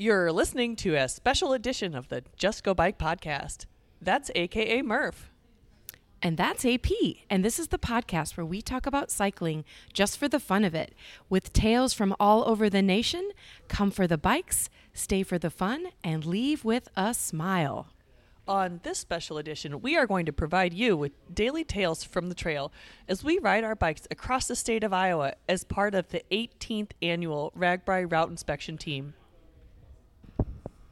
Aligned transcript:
You're 0.00 0.32
listening 0.32 0.76
to 0.76 0.94
a 0.94 1.10
special 1.10 1.52
edition 1.52 1.94
of 1.94 2.08
the 2.08 2.24
Just 2.34 2.64
Go 2.64 2.72
Bike 2.72 2.96
podcast. 2.98 3.66
That's 4.00 4.30
AKA 4.34 4.80
Murph. 4.80 5.30
And 6.22 6.38
that's 6.38 6.64
AP. 6.64 6.88
And 7.28 7.44
this 7.44 7.58
is 7.58 7.68
the 7.68 7.78
podcast 7.78 8.34
where 8.34 8.46
we 8.46 8.62
talk 8.62 8.86
about 8.86 9.10
cycling 9.10 9.62
just 9.92 10.16
for 10.16 10.26
the 10.26 10.40
fun 10.40 10.64
of 10.64 10.74
it. 10.74 10.94
With 11.28 11.52
tales 11.52 11.92
from 11.92 12.16
all 12.18 12.48
over 12.48 12.70
the 12.70 12.80
nation, 12.80 13.28
come 13.68 13.90
for 13.90 14.06
the 14.06 14.16
bikes, 14.16 14.70
stay 14.94 15.22
for 15.22 15.38
the 15.38 15.50
fun, 15.50 15.88
and 16.02 16.24
leave 16.24 16.64
with 16.64 16.88
a 16.96 17.12
smile. 17.12 17.88
On 18.48 18.80
this 18.82 18.96
special 18.96 19.36
edition, 19.36 19.82
we 19.82 19.98
are 19.98 20.06
going 20.06 20.24
to 20.24 20.32
provide 20.32 20.72
you 20.72 20.96
with 20.96 21.12
daily 21.34 21.62
tales 21.62 22.04
from 22.04 22.30
the 22.30 22.34
trail 22.34 22.72
as 23.06 23.22
we 23.22 23.38
ride 23.38 23.64
our 23.64 23.76
bikes 23.76 24.08
across 24.10 24.48
the 24.48 24.56
state 24.56 24.82
of 24.82 24.94
Iowa 24.94 25.34
as 25.46 25.62
part 25.62 25.94
of 25.94 26.08
the 26.08 26.22
18th 26.32 26.92
annual 27.02 27.52
RAGBRAI 27.54 28.10
Route 28.10 28.30
Inspection 28.30 28.78
Team. 28.78 29.12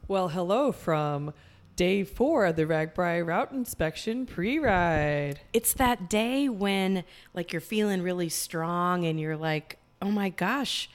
Well, 0.09 0.29
hello 0.29 0.71
from 0.71 1.35
day 1.75 2.03
four 2.03 2.47
of 2.47 2.55
the 2.55 2.65
RAGBRAI 2.65 3.23
Route 3.23 3.51
Inspection 3.51 4.25
pre-ride. 4.25 5.41
It's 5.53 5.73
that 5.73 6.09
day 6.09 6.49
when 6.49 7.03
like 7.35 7.53
you're 7.53 7.61
feeling 7.61 8.01
really 8.01 8.29
strong 8.29 9.05
and 9.05 9.19
you're 9.19 9.37
like, 9.37 9.77
"Oh 10.01 10.09
my 10.09 10.29
gosh, 10.29 10.89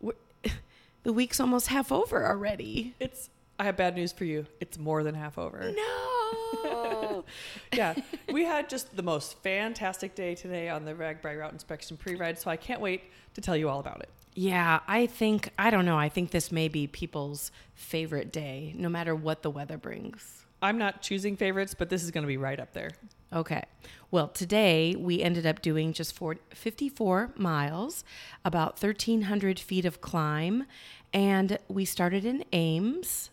the 1.02 1.12
week's 1.12 1.40
almost 1.40 1.66
half 1.66 1.90
over 1.90 2.24
already." 2.24 2.94
It's 3.00 3.28
I 3.58 3.64
have 3.64 3.76
bad 3.76 3.96
news 3.96 4.12
for 4.12 4.24
you. 4.24 4.46
It's 4.60 4.78
more 4.78 5.02
than 5.02 5.16
half 5.16 5.36
over. 5.36 5.74
No. 5.74 7.24
yeah, 7.72 7.96
we 8.32 8.44
had 8.44 8.68
just 8.68 8.94
the 8.94 9.02
most 9.02 9.36
fantastic 9.42 10.14
day 10.14 10.36
today 10.36 10.68
on 10.68 10.84
the 10.84 10.94
RAGBRAI 10.94 11.40
Route 11.40 11.52
Inspection 11.52 11.96
pre-ride, 11.96 12.38
so 12.38 12.48
I 12.48 12.56
can't 12.56 12.80
wait 12.80 13.02
to 13.34 13.40
tell 13.40 13.56
you 13.56 13.68
all 13.68 13.80
about 13.80 14.00
it. 14.00 14.10
Yeah, 14.34 14.80
I 14.86 15.06
think 15.06 15.50
I 15.58 15.70
don't 15.70 15.84
know. 15.84 15.98
I 15.98 16.08
think 16.08 16.30
this 16.30 16.52
may 16.52 16.68
be 16.68 16.86
people's 16.86 17.50
favorite 17.74 18.32
day, 18.32 18.74
no 18.76 18.88
matter 18.88 19.14
what 19.14 19.42
the 19.42 19.50
weather 19.50 19.76
brings. 19.76 20.44
I'm 20.62 20.78
not 20.78 21.02
choosing 21.02 21.36
favorites, 21.36 21.74
but 21.74 21.88
this 21.88 22.02
is 22.02 22.10
going 22.10 22.22
to 22.22 22.28
be 22.28 22.36
right 22.36 22.60
up 22.60 22.72
there. 22.72 22.90
Okay. 23.32 23.64
Well, 24.10 24.28
today 24.28 24.94
we 24.98 25.22
ended 25.22 25.46
up 25.46 25.62
doing 25.62 25.92
just 25.92 26.14
40, 26.14 26.40
54 26.50 27.32
miles, 27.36 28.04
about 28.44 28.82
1,300 28.82 29.58
feet 29.58 29.84
of 29.84 30.00
climb, 30.00 30.66
and 31.12 31.58
we 31.68 31.84
started 31.84 32.24
in 32.24 32.44
Ames, 32.52 33.30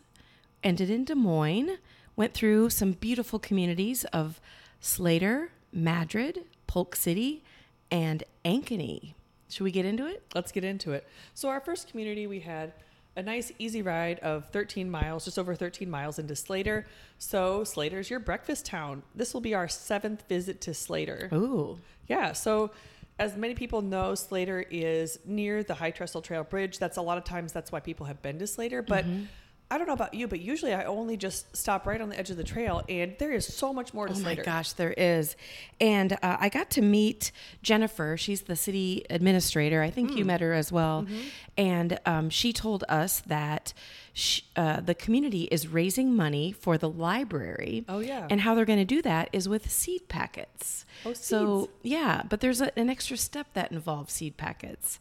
ended 0.63 0.89
in 0.89 1.03
Des 1.03 1.15
Moines, 1.15 1.77
went 2.15 2.33
through 2.33 2.69
some 2.69 2.93
beautiful 2.93 3.39
communities 3.39 4.05
of 4.05 4.39
Slater, 4.79 5.51
Madrid, 5.73 6.45
Polk 6.67 6.95
City, 6.95 7.43
and 7.91 8.23
Ankeny. 8.45 9.13
Should 9.49 9.63
we 9.63 9.71
get 9.71 9.85
into 9.85 10.05
it? 10.07 10.23
Let's 10.35 10.51
get 10.51 10.63
into 10.63 10.91
it. 10.91 11.07
So, 11.33 11.49
our 11.49 11.59
first 11.59 11.89
community, 11.89 12.27
we 12.27 12.39
had 12.41 12.73
a 13.15 13.23
nice 13.23 13.51
easy 13.57 13.81
ride 13.81 14.19
of 14.19 14.49
13 14.49 14.89
miles, 14.91 15.25
just 15.25 15.39
over 15.39 15.55
13 15.55 15.89
miles 15.89 16.19
into 16.19 16.35
Slater. 16.35 16.85
So, 17.17 17.63
Slater's 17.63 18.09
your 18.09 18.19
breakfast 18.19 18.65
town. 18.65 19.03
This 19.15 19.33
will 19.33 19.41
be 19.41 19.55
our 19.55 19.67
seventh 19.67 20.23
visit 20.27 20.61
to 20.61 20.73
Slater. 20.73 21.29
Ooh. 21.33 21.79
Yeah. 22.07 22.33
So, 22.33 22.71
as 23.19 23.35
many 23.35 23.55
people 23.55 23.81
know, 23.81 24.13
Slater 24.13 24.63
is 24.69 25.17
near 25.25 25.63
the 25.63 25.73
High 25.73 25.89
Trestle 25.91 26.21
Trail 26.21 26.43
Bridge. 26.43 26.77
That's 26.77 26.97
a 26.97 27.01
lot 27.01 27.17
of 27.17 27.23
times 27.23 27.51
that's 27.51 27.71
why 27.71 27.79
people 27.79 28.05
have 28.05 28.21
been 28.21 28.37
to 28.39 28.45
Slater. 28.47 28.81
But 28.81 29.05
Mm-hmm. 29.05 29.23
I 29.69 29.77
don't 29.77 29.85
know 29.85 29.93
about 29.93 30.13
you, 30.13 30.27
but 30.29 30.39
usually 30.39 30.73
I 30.73 30.85
only 30.85 31.17
just 31.17 31.55
stop 31.55 31.85
right 31.85 31.99
on 31.99 32.07
the 32.07 32.17
edge 32.17 32.29
of 32.29 32.37
the 32.37 32.43
trail, 32.43 32.83
and 32.87 33.15
there 33.19 33.33
is 33.33 33.45
so 33.45 33.73
much 33.73 33.93
more 33.93 34.07
to 34.07 34.15
say. 34.15 34.21
Oh 34.21 34.23
my 34.23 34.35
gosh, 34.35 34.71
there 34.73 34.93
is. 34.93 35.35
And 35.81 36.13
uh, 36.13 36.37
I 36.39 36.47
got 36.47 36.69
to 36.71 36.81
meet 36.81 37.33
Jennifer. 37.63 38.15
She's 38.15 38.43
the 38.43 38.55
city 38.55 39.05
administrator. 39.09 39.81
I 39.81 39.89
think 39.89 40.11
you 40.11 40.23
Hmm. 40.23 40.27
met 40.27 40.41
her 40.41 40.53
as 40.53 40.71
well. 40.71 41.03
Mm-hmm. 41.03 41.21
And 41.57 41.99
um, 42.05 42.29
she 42.29 42.53
told 42.53 42.85
us 42.87 43.19
that 43.27 43.73
sh 44.13 44.41
uh, 44.55 44.79
the 44.79 44.95
community 44.95 45.43
is 45.51 45.67
raising 45.67 46.15
money 46.15 46.51
for 46.53 46.77
the 46.77 46.89
library. 46.89 47.83
Oh, 47.89 47.99
yeah. 47.99 48.25
And 48.29 48.41
how 48.41 48.55
they're 48.55 48.63
going 48.65 48.79
to 48.79 48.85
do 48.85 49.01
that 49.01 49.27
is 49.33 49.49
with 49.49 49.69
seed 49.69 50.07
packets. 50.07 50.85
Oh, 51.05 51.11
seeds. 51.11 51.25
So, 51.25 51.69
yeah, 51.83 52.23
but 52.29 52.39
there's 52.39 52.61
a, 52.61 52.71
an 52.79 52.89
extra 52.89 53.17
step 53.17 53.47
that 53.53 53.71
involves 53.73 54.13
seed 54.13 54.37
packets. 54.37 54.99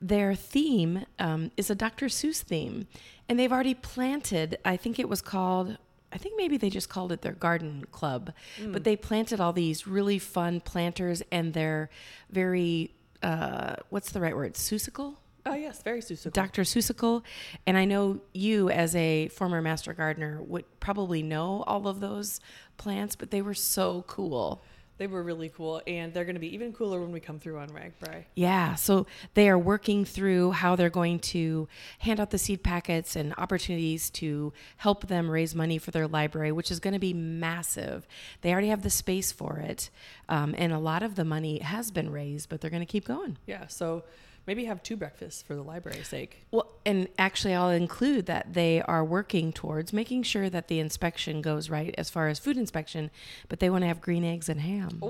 Their 0.00 0.34
theme 0.34 1.04
um, 1.18 1.50
is 1.56 1.70
a 1.70 1.74
Dr. 1.74 2.06
Seuss 2.06 2.42
theme, 2.42 2.86
and 3.28 3.38
they've 3.38 3.52
already 3.52 3.74
planted. 3.74 4.58
I 4.64 4.76
think 4.76 4.98
it 4.98 5.08
was 5.08 5.20
called. 5.20 5.76
I 6.12 6.16
think 6.18 6.34
maybe 6.38 6.56
they 6.56 6.70
just 6.70 6.88
called 6.88 7.12
it 7.12 7.20
their 7.22 7.32
garden 7.32 7.84
club, 7.92 8.32
Mm. 8.58 8.72
but 8.72 8.84
they 8.84 8.96
planted 8.96 9.40
all 9.40 9.52
these 9.52 9.86
really 9.86 10.18
fun 10.18 10.60
planters, 10.60 11.22
and 11.32 11.52
they're 11.52 11.90
very. 12.30 12.94
Uh, 13.22 13.74
what's 13.90 14.12
the 14.12 14.20
right 14.20 14.36
word? 14.36 14.54
Seussical. 14.54 15.16
Oh, 15.44 15.54
yes, 15.54 15.82
very 15.82 16.00
Seussical. 16.00 16.32
Dr. 16.32 16.62
Seussical. 16.62 17.22
And 17.66 17.76
I 17.76 17.84
know 17.84 18.20
you, 18.32 18.70
as 18.70 18.94
a 18.94 19.28
former 19.28 19.60
master 19.62 19.92
gardener, 19.94 20.40
would 20.42 20.64
probably 20.78 21.22
know 21.22 21.64
all 21.66 21.88
of 21.88 22.00
those 22.00 22.38
plants, 22.76 23.16
but 23.16 23.30
they 23.30 23.42
were 23.42 23.54
so 23.54 24.04
cool. 24.06 24.62
They 24.98 25.06
were 25.06 25.22
really 25.22 25.48
cool, 25.48 25.80
and 25.86 26.12
they're 26.12 26.24
going 26.24 26.34
to 26.34 26.40
be 26.40 26.52
even 26.54 26.72
cooler 26.72 27.00
when 27.00 27.12
we 27.12 27.20
come 27.20 27.38
through 27.38 27.58
on 27.58 27.68
RAGBRAI. 27.68 28.24
Yeah, 28.34 28.74
so 28.74 29.06
they 29.34 29.48
are 29.48 29.58
working 29.58 30.04
through 30.04 30.50
how 30.52 30.74
they're 30.74 30.90
going 30.90 31.20
to 31.20 31.68
hand 32.00 32.18
out 32.18 32.30
the 32.30 32.38
seed 32.38 32.64
packets 32.64 33.14
and 33.14 33.32
opportunities 33.38 34.10
to 34.10 34.52
help 34.78 35.06
them 35.06 35.30
raise 35.30 35.54
money 35.54 35.78
for 35.78 35.92
their 35.92 36.08
library, 36.08 36.50
which 36.50 36.70
is 36.70 36.80
going 36.80 36.94
to 36.94 37.00
be 37.00 37.14
massive. 37.14 38.06
They 38.42 38.52
already 38.52 38.68
have 38.68 38.82
the 38.82 38.90
space 38.90 39.30
for 39.30 39.58
it, 39.58 39.88
um, 40.28 40.54
and 40.58 40.72
a 40.72 40.78
lot 40.78 41.02
of 41.02 41.14
the 41.14 41.24
money 41.24 41.60
has 41.60 41.90
been 41.92 42.10
raised, 42.10 42.48
but 42.48 42.60
they're 42.60 42.70
going 42.70 42.80
to 42.80 42.86
keep 42.86 43.06
going. 43.06 43.38
Yeah, 43.46 43.68
so 43.68 44.02
maybe 44.48 44.64
have 44.64 44.82
two 44.82 44.96
breakfasts 44.96 45.42
for 45.42 45.54
the 45.54 45.62
library's 45.62 46.08
sake. 46.08 46.46
Well, 46.50 46.72
and 46.86 47.06
actually, 47.18 47.54
I'll 47.54 47.68
include 47.68 48.24
that 48.26 48.54
they 48.54 48.80
are 48.80 49.04
working 49.04 49.52
towards 49.52 49.92
making 49.92 50.22
sure 50.22 50.48
that 50.48 50.68
the 50.68 50.80
inspection 50.80 51.42
goes 51.42 51.68
right 51.68 51.94
as 51.98 52.08
far 52.08 52.28
as 52.28 52.38
food 52.38 52.56
inspection, 52.56 53.10
but 53.50 53.60
they 53.60 53.68
want 53.68 53.82
to 53.82 53.88
have 53.88 54.00
green 54.00 54.24
eggs 54.24 54.48
and 54.48 54.62
ham. 54.62 55.02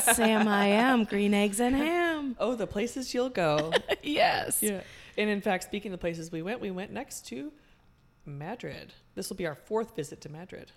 Sam, 0.00 0.46
I 0.46 0.68
am 0.68 1.02
green 1.12 1.34
eggs 1.34 1.58
and 1.58 1.74
ham. 1.74 2.36
Oh, 2.38 2.54
the 2.54 2.68
places 2.68 3.12
you'll 3.12 3.28
go. 3.28 3.72
yes. 4.04 4.62
yeah. 4.62 4.82
And 5.16 5.28
in 5.28 5.40
fact, 5.40 5.64
speaking 5.64 5.92
of 5.92 5.98
places 5.98 6.30
we 6.30 6.40
went, 6.40 6.60
we 6.60 6.70
went 6.70 6.92
next 6.92 7.26
to 7.26 7.52
Madrid. 8.24 8.94
This 9.16 9.28
will 9.28 9.36
be 9.36 9.48
our 9.48 9.56
fourth 9.56 9.96
visit 9.96 10.20
to 10.20 10.28
Madrid. 10.28 10.70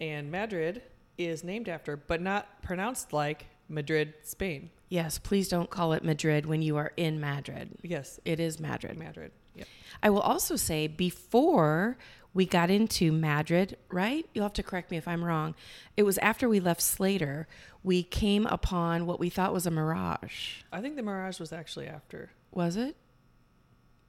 And 0.00 0.30
Madrid 0.30 0.82
is 1.18 1.42
named 1.42 1.68
after, 1.68 1.96
but 1.96 2.22
not 2.22 2.62
pronounced 2.62 3.12
like 3.12 3.46
Madrid, 3.68 4.14
Spain. 4.22 4.70
Yes, 4.88 5.18
please 5.18 5.48
don't 5.48 5.68
call 5.70 5.92
it 5.92 6.02
Madrid 6.02 6.46
when 6.46 6.62
you 6.62 6.76
are 6.76 6.92
in 6.96 7.20
Madrid. 7.20 7.76
Yes, 7.82 8.18
It 8.24 8.40
is 8.40 8.58
Madrid. 8.58 8.96
Madrid. 8.98 9.32
Yep. 9.54 9.66
I 10.02 10.10
will 10.10 10.20
also 10.20 10.56
say 10.56 10.86
before 10.86 11.98
we 12.32 12.46
got 12.46 12.70
into 12.70 13.10
Madrid, 13.12 13.76
right? 13.90 14.24
You'll 14.32 14.44
have 14.44 14.52
to 14.54 14.62
correct 14.62 14.90
me 14.90 14.96
if 14.96 15.08
I'm 15.08 15.24
wrong. 15.24 15.54
It 15.96 16.04
was 16.04 16.16
after 16.18 16.48
we 16.48 16.60
left 16.60 16.80
Slater, 16.80 17.48
we 17.82 18.02
came 18.02 18.46
upon 18.46 19.06
what 19.06 19.18
we 19.18 19.28
thought 19.28 19.52
was 19.52 19.66
a 19.66 19.70
mirage. 19.70 20.62
I 20.72 20.80
think 20.80 20.96
the 20.96 21.02
Mirage 21.02 21.40
was 21.40 21.52
actually 21.52 21.86
after. 21.86 22.30
Was 22.52 22.76
it? 22.76 22.96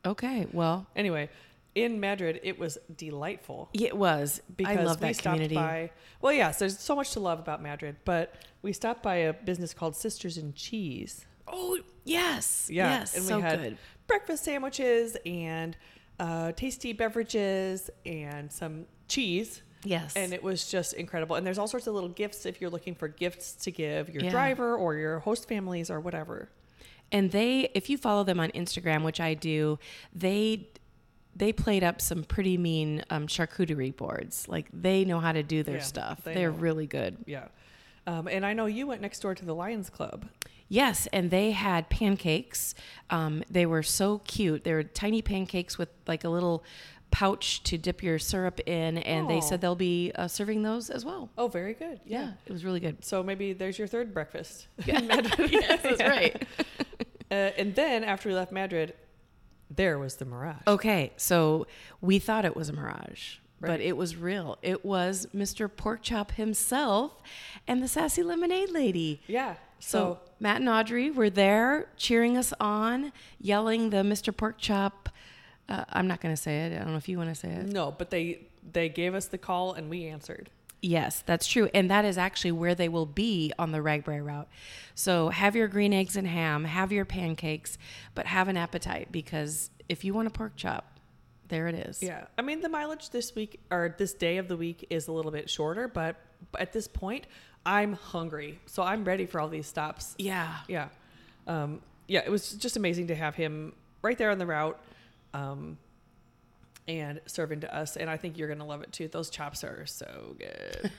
Okay, 0.06 0.47
well, 0.53 0.88
Anyway, 0.95 1.29
in 1.75 2.00
Madrid, 2.00 2.40
it 2.44 2.57
was 2.59 2.78
delightful. 2.96 3.69
it 3.74 3.96
was. 3.96 4.41
because 4.56 4.78
I 4.78 4.84
love 4.84 5.00
we 5.02 5.07
that 5.07 5.16
stopped 5.16 5.35
community. 5.35 5.56
by. 5.56 5.91
Well, 6.22 6.34
yes, 6.34 6.59
there's 6.59 6.78
so 6.80 6.96
much 6.96 7.12
to 7.13 7.19
love 7.19 7.40
about 7.40 7.62
Madrid, 7.62 7.97
but 8.06 8.35
we 8.62 8.74
stopped 8.74 9.03
by 9.03 9.16
a 9.16 9.34
business 9.34 9.74
called 9.74 9.96
Sisters 9.96 10.38
in 10.38 10.53
Cheese. 10.53 11.25
oh, 11.47 11.80
yes. 12.06 12.69
Yeah, 12.72 12.90
Yes, 13.00 13.16
and 13.16 13.24
we 13.25 13.30
so 13.30 13.40
had 13.41 13.59
good. 13.62 13.78
breakfast 14.07 14.44
sandwiches 14.44 15.16
and 15.25 15.78
uh, 16.19 16.52
tasty 16.53 16.91
beverages 16.94 17.90
and 18.06 18.51
some 18.51 18.86
cheese. 19.07 19.62
Yes. 19.86 20.13
And 20.18 20.34
it 20.34 20.44
was 20.44 20.69
just 20.69 20.94
incredible. 20.94 21.38
And 21.38 21.47
there's 21.47 21.57
all 21.57 21.68
sorts 21.68 21.88
of 21.88 21.94
little 21.94 22.09
gifts 22.09 22.46
if 22.46 22.59
you're 22.59 22.69
looking 22.69 22.96
for 22.96 23.07
gifts 23.07 23.53
to 23.63 23.72
give 23.72 24.09
your 24.09 24.24
Yeah. 24.24 24.30
driver 24.31 24.75
or 24.75 24.96
your 24.96 25.19
host 25.19 25.47
families 25.47 25.90
or 25.90 26.00
whatever. 26.01 26.50
and 27.12 27.31
they 27.31 27.72
if 27.74 27.90
you 27.90 27.97
follow 27.97 28.24
them 28.24 28.39
on 28.39 28.51
instagram 28.51 29.01
which 29.04 29.19
i 29.19 29.33
do 29.33 29.80
they 30.13 30.68
they 31.35 31.53
played 31.53 31.83
up 31.83 32.01
some 32.01 32.23
pretty 32.23 32.57
mean 32.57 33.03
um, 33.09 33.27
charcuterie 33.27 33.95
boards 33.95 34.47
like 34.47 34.67
they 34.73 35.05
know 35.05 35.19
how 35.19 35.31
to 35.31 35.43
do 35.43 35.63
their 35.63 35.77
Yeah, 35.77 35.81
stuff 35.83 36.21
they 36.23 36.33
they're 36.33 36.51
know. 36.51 36.57
really 36.57 36.87
good 36.87 37.17
Yeah. 37.25 37.45
Um, 38.07 38.27
and 38.27 38.45
I 38.45 38.53
know 38.53 38.65
you 38.65 38.87
went 38.87 39.01
next 39.01 39.19
door 39.19 39.35
to 39.35 39.45
the 39.45 39.53
Lions 39.55 39.89
Club. 39.89 40.25
yes 40.67 41.07
and 41.13 41.29
they 41.31 41.51
had 41.51 41.89
pancakes 41.89 42.73
um, 43.09 43.43
they 43.49 43.65
were 43.65 43.83
so 43.83 44.19
cute 44.25 44.63
they 44.63 44.73
were 44.73 44.83
tiny 44.83 45.21
pancakes 45.21 45.77
with 45.77 45.89
like 46.07 46.23
a 46.23 46.29
little 46.29 46.63
pouch 47.11 47.63
to 47.63 47.75
dip 47.77 48.03
your 48.03 48.19
syrup 48.19 48.59
in 48.67 48.99
and 48.99 49.27
they 49.27 49.41
said 49.41 49.61
they'll 49.61 49.75
be 49.75 50.11
uh, 50.15 50.27
serving 50.27 50.61
those 50.63 50.89
as 50.91 51.03
well 51.03 51.29
Oh, 51.39 51.47
very 51.47 51.73
good. 51.73 51.99
yeah. 52.05 52.21
Yeah. 52.21 52.31
it 52.45 52.51
was 52.51 52.63
really 52.63 52.79
good 52.79 53.03
So 53.03 53.23
maybe 53.23 53.53
there's 53.53 53.79
your 53.79 53.87
third 53.87 54.13
breakfast. 54.13 54.67
yes 54.85 55.81
that's 55.83 56.01
right 56.01 56.43
Uh, 57.31 57.51
and 57.59 57.75
then 57.75 58.03
after 58.03 58.27
we 58.27 58.33
left 58.33 58.51
Madrid, 58.51 58.95
there 59.69 60.00
was 60.00 60.16
the 60.16 60.25
Mirage. 60.25 60.62
Okay, 60.68 61.12
so 61.18 61.68
we 62.01 62.19
thought 62.19 62.45
it 62.45 62.56
was 62.56 62.69
a 62.69 62.74
mirage, 62.74 63.38
but 63.62 63.80
it 63.81 63.95
was 63.95 64.16
real. 64.16 64.57
It 64.62 64.83
was 64.83 65.27
Mr. 65.36 65.69
Porkchop 65.69 66.31
himself 66.31 67.21
and 67.68 67.81
the 67.83 67.88
sassy 67.88 68.24
lemonade 68.24 68.71
lady. 68.71 69.21
Yeah. 69.27 69.56
So, 69.80 69.98
So, 69.98 70.19
Matt 70.39 70.57
and 70.57 70.68
Audrey 70.69 71.10
were 71.12 71.30
there 71.30 71.88
cheering 71.95 72.36
us 72.36 72.51
on, 72.60 73.12
yelling 73.39 73.92
the 73.92 73.98
Mr. 73.98 74.33
Porkchop 74.33 75.07
Uh, 75.69 75.86
I'm 75.89 76.07
not 76.07 76.19
going 76.19 76.33
to 76.36 76.42
say 76.42 76.65
it. 76.65 76.74
I 76.74 76.80
don't 76.80 76.92
know 76.92 76.98
if 76.98 77.07
you 77.07 77.18
want 77.19 77.30
to 77.30 77.36
say 77.36 77.50
it. 77.50 77.68
No, 77.68 77.92
but 77.92 78.10
they 78.10 78.48
they 78.74 78.89
gave 78.89 79.13
us 79.15 79.27
the 79.27 79.38
call 79.38 79.74
and 79.74 79.88
we 79.89 80.06
answered. 80.06 80.50
Yes, 80.81 81.23
that's 81.25 81.45
true. 81.47 81.69
And 81.73 81.89
that 81.91 82.05
is 82.05 82.17
actually 82.17 82.53
where 82.53 82.73
they 82.75 82.87
will 82.87 83.05
be 83.05 83.51
on 83.59 83.71
the 83.71 83.79
RAGBRAI 83.79 84.25
route. 84.25 84.47
So 84.95 85.29
have 85.29 85.55
your 85.55 85.67
green 85.67 85.93
eggs 85.93 86.15
and 86.15 86.27
ham, 86.27 86.63
have 86.63 86.91
your 86.91 87.05
pancakes, 87.05 87.77
but 88.15 88.25
have 88.25 88.47
an 88.47 88.57
appetite 88.57 89.11
because 89.11 89.71
if 89.89 90.03
you 90.03 90.13
want 90.13 90.27
a 90.27 90.31
pork 90.31 90.55
chop, 90.55 90.99
there 91.49 91.67
it 91.67 91.75
is. 91.75 92.01
Yeah. 92.01 92.25
I 92.37 92.43
mean, 92.43 92.61
the 92.61 92.69
mileage 92.69 93.09
this 93.09 93.35
week 93.35 93.59
or 93.71 93.95
this 93.97 94.13
day 94.13 94.37
of 94.37 94.47
the 94.47 94.55
week 94.55 94.85
is 94.89 95.07
a 95.07 95.11
little 95.11 95.31
bit 95.31 95.49
shorter, 95.49 95.87
but 95.87 96.15
at 96.57 96.71
this 96.71 96.87
point, 96.87 97.27
I'm 97.65 97.93
hungry. 97.93 98.59
So 98.65 98.83
I'm 98.83 99.03
ready 99.03 99.25
for 99.25 99.41
all 99.41 99.49
these 99.49 99.67
stops. 99.67 100.15
Yeah. 100.17 100.55
Yeah. 100.67 100.89
Um, 101.47 101.81
yeah, 102.07 102.21
it 102.25 102.31
was 102.31 102.53
just 102.53 102.77
amazing 102.77 103.07
to 103.07 103.15
have 103.15 103.35
him 103.35 103.73
right 104.01 104.17
there 104.17 104.31
on 104.31 104.37
the 104.37 104.45
route 104.45 104.79
um, 105.33 105.77
and 106.89 107.21
serving 107.27 107.62
to 107.62 107.74
us. 107.75 107.95
And 107.95 108.09
I 108.09 108.18
think 108.18 108.38
you're 108.38 108.47
going 108.47 108.59
to 108.59 108.65
love 108.65 108.81
it 108.81 108.91
too. 108.91 109.07
Those 109.07 109.30
chops 109.30 109.63
are 109.63 109.86
so 109.86 110.36
good. 110.39 110.91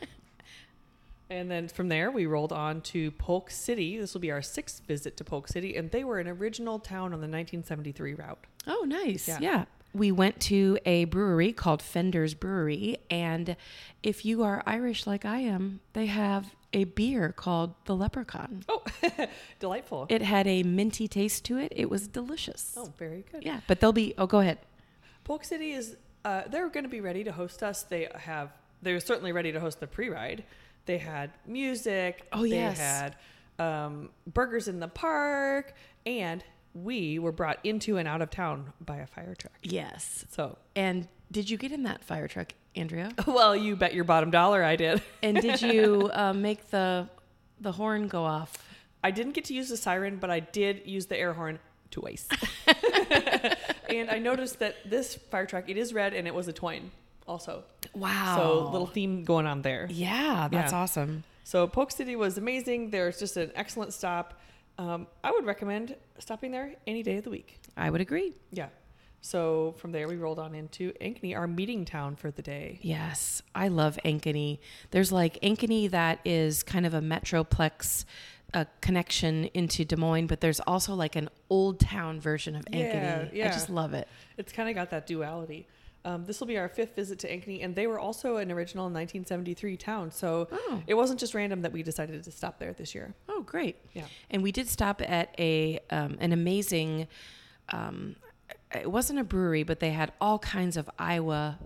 and 1.30 1.50
then 1.50 1.66
from 1.66 1.88
there, 1.88 2.10
we 2.12 2.26
rolled 2.26 2.52
on 2.52 2.80
to 2.82 3.10
Polk 3.12 3.50
City. 3.50 3.98
This 3.98 4.14
will 4.14 4.20
be 4.20 4.30
our 4.30 4.40
sixth 4.40 4.82
visit 4.86 5.16
to 5.16 5.24
Polk 5.24 5.48
City. 5.48 5.76
And 5.76 5.90
they 5.90 6.04
were 6.04 6.20
an 6.20 6.28
original 6.28 6.78
town 6.78 7.06
on 7.06 7.20
the 7.20 7.28
1973 7.28 8.14
route. 8.14 8.38
Oh, 8.68 8.84
nice. 8.86 9.26
Yeah. 9.26 9.38
yeah. 9.40 9.64
We 9.92 10.12
went 10.12 10.38
to 10.42 10.78
a 10.86 11.06
brewery 11.06 11.52
called 11.52 11.82
Fender's 11.82 12.34
Brewery. 12.34 12.98
And 13.10 13.56
if 14.04 14.24
you 14.24 14.44
are 14.44 14.62
Irish 14.64 15.08
like 15.08 15.24
I 15.24 15.40
am, 15.40 15.80
they 15.94 16.06
have 16.06 16.54
a 16.72 16.84
beer 16.84 17.32
called 17.32 17.74
the 17.86 17.96
Leprechaun. 17.96 18.62
Oh, 18.68 18.84
delightful. 19.58 20.06
It 20.08 20.22
had 20.22 20.46
a 20.46 20.62
minty 20.62 21.08
taste 21.08 21.44
to 21.46 21.58
it. 21.58 21.72
It 21.74 21.90
was 21.90 22.06
delicious. 22.06 22.74
oh, 22.76 22.92
very 22.96 23.24
good. 23.32 23.42
Yeah, 23.42 23.60
but 23.66 23.80
they'll 23.80 23.92
be, 23.92 24.14
oh, 24.16 24.28
go 24.28 24.38
ahead. 24.38 24.58
Polk 25.24 25.44
City 25.44 25.72
is 25.72 25.96
uh, 26.24 26.42
they're 26.48 26.68
going 26.68 26.84
to 26.84 26.90
be 26.90 27.00
ready 27.00 27.24
to 27.24 27.32
host 27.32 27.62
us. 27.62 27.82
They 27.82 28.08
have 28.14 28.50
they're 28.82 29.00
certainly 29.00 29.32
ready 29.32 29.52
to 29.52 29.60
host 29.60 29.80
the 29.80 29.86
pre-ride. 29.86 30.44
They 30.86 30.98
had 30.98 31.30
music. 31.46 32.26
Oh, 32.32 32.44
yes. 32.44 32.78
They 32.78 32.84
had 32.84 33.16
um, 33.58 34.10
burgers 34.26 34.68
in 34.68 34.80
the 34.80 34.88
park, 34.88 35.74
and 36.06 36.42
we 36.74 37.18
were 37.18 37.32
brought 37.32 37.58
into 37.64 37.98
and 37.98 38.08
out 38.08 38.22
of 38.22 38.30
town 38.30 38.72
by 38.80 38.96
a 38.96 39.06
fire 39.06 39.34
truck. 39.34 39.52
Yes. 39.62 40.24
So, 40.30 40.56
And 40.74 41.08
did 41.30 41.50
you 41.50 41.58
get 41.58 41.72
in 41.72 41.82
that 41.84 42.04
fire 42.04 42.28
truck, 42.28 42.54
Andrea? 42.74 43.12
well, 43.26 43.54
you 43.54 43.76
bet 43.76 43.94
your 43.94 44.04
bottom 44.04 44.30
dollar 44.30 44.64
I 44.64 44.76
did. 44.76 45.02
And 45.22 45.40
did 45.40 45.60
you 45.60 46.10
uh, 46.14 46.32
make 46.32 46.70
the 46.70 47.08
the 47.60 47.72
horn 47.72 48.08
go 48.08 48.24
off? 48.24 48.56
I 49.04 49.10
didn't 49.10 49.32
get 49.32 49.44
to 49.46 49.54
use 49.54 49.68
the 49.68 49.76
siren, 49.76 50.16
but 50.16 50.30
I 50.30 50.40
did 50.40 50.82
use 50.86 51.06
the 51.06 51.16
air 51.18 51.34
horn 51.34 51.58
twice. 51.90 52.26
and 53.90 54.10
I 54.10 54.18
noticed 54.18 54.58
that 54.60 54.76
this 54.88 55.14
fire 55.14 55.46
truck 55.46 55.68
it 55.68 55.76
is 55.76 55.92
red 55.92 56.14
and 56.14 56.26
it 56.26 56.34
was 56.34 56.48
a 56.48 56.52
twine 56.52 56.90
also. 57.26 57.64
Wow. 57.94 58.36
So 58.36 58.70
little 58.70 58.86
theme 58.86 59.24
going 59.24 59.46
on 59.46 59.62
there. 59.62 59.86
Yeah, 59.90 60.48
that's 60.50 60.72
Yeah. 60.72 60.78
awesome. 60.78 61.24
So 61.44 61.66
Polk 61.66 61.90
City 61.90 62.16
was 62.16 62.38
amazing. 62.38 62.90
There's 62.90 63.18
just 63.18 63.36
an 63.36 63.50
excellent 63.54 63.92
stop. 63.92 64.40
Um, 64.78 65.06
I 65.22 65.30
would 65.30 65.44
recommend 65.44 65.96
stopping 66.18 66.52
there 66.52 66.74
any 66.86 67.02
day 67.02 67.16
of 67.18 67.24
the 67.24 67.30
week. 67.30 67.60
I 67.76 67.90
would 67.90 68.00
agree. 68.00 68.32
Yeah. 68.52 68.68
So 69.22 69.74
from 69.78 69.92
there 69.92 70.08
we 70.08 70.16
rolled 70.16 70.38
on 70.38 70.54
into 70.54 70.92
Ankeny, 71.00 71.36
our 71.36 71.46
meeting 71.46 71.84
town 71.84 72.16
for 72.16 72.30
the 72.30 72.40
day. 72.40 72.78
Yes, 72.80 73.42
I 73.54 73.68
love 73.68 73.98
Ankeny. 74.04 74.60
There's 74.92 75.12
like 75.12 75.38
Ankeny 75.42 75.90
that 75.90 76.20
is 76.24 76.62
kind 76.62 76.86
of 76.86 76.94
a 76.94 77.00
metroplex 77.00 78.04
uh, 78.54 78.64
connection 78.80 79.44
into 79.54 79.84
Des 79.84 79.96
Moines, 79.96 80.26
but 80.26 80.40
there's 80.40 80.60
also 80.60 80.94
like 80.94 81.16
an 81.16 81.28
old 81.48 81.78
town 81.80 82.20
version 82.20 82.56
of 82.56 82.64
Ankeny. 82.66 83.30
Yeah, 83.32 83.46
I 83.48 83.52
just 83.52 83.70
love 83.70 83.94
it. 83.94 84.08
It's 84.36 84.52
kind 84.52 84.68
of 84.68 84.74
got 84.74 84.90
that 84.90 85.06
duality. 85.06 85.66
Um, 86.04 86.24
this 86.24 86.40
will 86.40 86.46
be 86.46 86.56
our 86.56 86.68
fifth 86.68 86.96
visit 86.96 87.18
to 87.20 87.28
Ankeny, 87.28 87.62
and 87.62 87.74
they 87.76 87.86
were 87.86 87.98
also 87.98 88.36
an 88.38 88.50
original 88.50 88.84
1973 88.84 89.76
town. 89.76 90.10
So 90.10 90.48
Oh. 90.50 90.82
it 90.86 90.94
wasn't 90.94 91.20
just 91.20 91.34
random 91.34 91.60
that 91.62 91.72
we 91.72 91.82
decided 91.82 92.22
to 92.24 92.30
stop 92.32 92.58
there 92.58 92.72
this 92.72 92.94
year. 92.94 93.12
Oh, 93.28 93.42
great. 93.42 93.76
Yeah. 93.92 94.06
And 94.30 94.42
we 94.42 94.50
did 94.50 94.66
stop 94.68 95.02
at 95.02 95.34
a 95.38 95.78
um, 95.90 96.16
an 96.18 96.32
amazing. 96.32 97.06
Um, 97.68 98.16
it 98.74 98.90
wasn't 98.90 99.18
a 99.18 99.24
brewery, 99.24 99.62
but 99.62 99.80
they 99.80 99.90
had 99.90 100.12
all 100.20 100.38
kinds 100.38 100.76
of 100.78 100.88
Iowa 100.98 101.58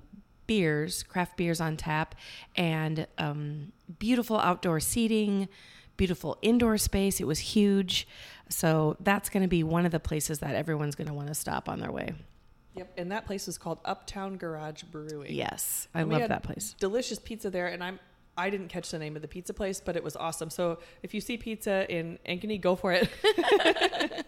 beers, 0.47 1.03
craft 1.05 1.37
beers 1.37 1.61
on 1.61 1.77
tap, 1.77 2.15
and 2.57 3.07
um, 3.19 3.73
beautiful 3.99 4.39
outdoor 4.39 4.81
seating, 4.81 5.49
beautiful 5.97 6.39
indoor 6.43 6.79
space. 6.79 7.21
It 7.21 7.27
was 7.27 7.39
huge. 7.39 8.07
So 8.49 8.97
that's 9.01 9.29
going 9.29 9.43
to 9.43 9.49
be 9.49 9.63
one 9.63 9.87
of 9.87 9.93
the 9.93 10.01
places 10.01 10.41
that 10.41 10.55
everyone's 10.55 10.95
going 10.95 11.09
to 11.09 11.15
want 11.15 11.29
to 11.29 11.35
stop 11.35 11.69
on 11.69 11.81
their 11.81 11.93
way. 11.93 12.15
Yep. 12.75 12.93
And 12.97 13.13
that 13.13 13.27
place 13.27 13.47
is 13.49 13.57
called 13.57 13.79
Uptown 13.85 14.37
Garage 14.37 14.83
Brewing. 14.85 15.33
Yes, 15.33 15.89
I 15.95 16.01
And 16.01 16.11
love 16.11 16.29
that 16.29 16.43
place. 16.43 16.75
Delicious 16.81 17.19
pizza 17.19 17.51
there, 17.51 17.69
and 17.69 17.83
I'm 17.83 18.01
I 18.37 18.51
didn't 18.51 18.69
catch 18.69 18.91
the 18.91 18.99
name 18.99 19.15
of 19.17 19.23
the 19.23 19.29
pizza 19.29 19.55
place, 19.55 19.81
but 19.81 19.97
it 19.97 20.03
was 20.03 20.17
awesome. 20.17 20.51
So 20.51 20.79
if 21.03 21.15
you 21.15 21.21
see 21.21 21.37
pizza 21.37 21.87
in 21.89 22.19
Ankeny, 22.27 22.61
go 22.61 22.75
for 22.75 22.93
it. 22.93 23.09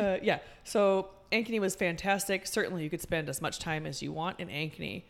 uh, 0.00 0.16
yeah. 0.20 0.38
So 0.64 1.10
Ankeny 1.30 1.60
was 1.60 1.76
fantastic. 1.76 2.46
Certainly, 2.46 2.82
you 2.82 2.90
could 2.90 3.00
spend 3.00 3.28
as 3.28 3.40
much 3.40 3.58
time 3.58 3.86
as 3.86 4.02
you 4.02 4.12
want 4.12 4.40
in 4.40 4.48
Ankeny. 4.48 5.04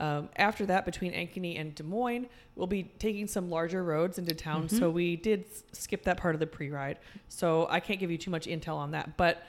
Um, 0.00 0.28
after 0.36 0.64
that, 0.66 0.84
between 0.86 1.12
Ankeny 1.12 1.60
and 1.60 1.74
Des 1.74 1.82
Moines, 1.84 2.26
we'll 2.56 2.66
be 2.66 2.84
taking 2.98 3.26
some 3.28 3.50
larger 3.50 3.84
roads 3.84 4.18
into 4.18 4.34
town. 4.34 4.68
So 4.68 4.88
we 4.90 5.14
did 5.16 5.44
s- 5.50 5.62
skip 5.72 6.04
that 6.04 6.16
part 6.16 6.34
of 6.34 6.40
the 6.40 6.46
pre-ride. 6.46 6.98
So 7.28 7.66
I 7.70 7.80
can't 7.80 8.00
give 8.00 8.10
you 8.10 8.16
too 8.18 8.30
much 8.30 8.46
intel 8.46 8.76
on 8.76 8.92
that, 8.92 9.16
but 9.18 9.42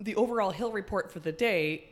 the 0.00 0.14
overall 0.16 0.50
hill 0.50 0.70
report 0.70 1.10
for 1.10 1.18
the 1.20 1.32
day, 1.32 1.88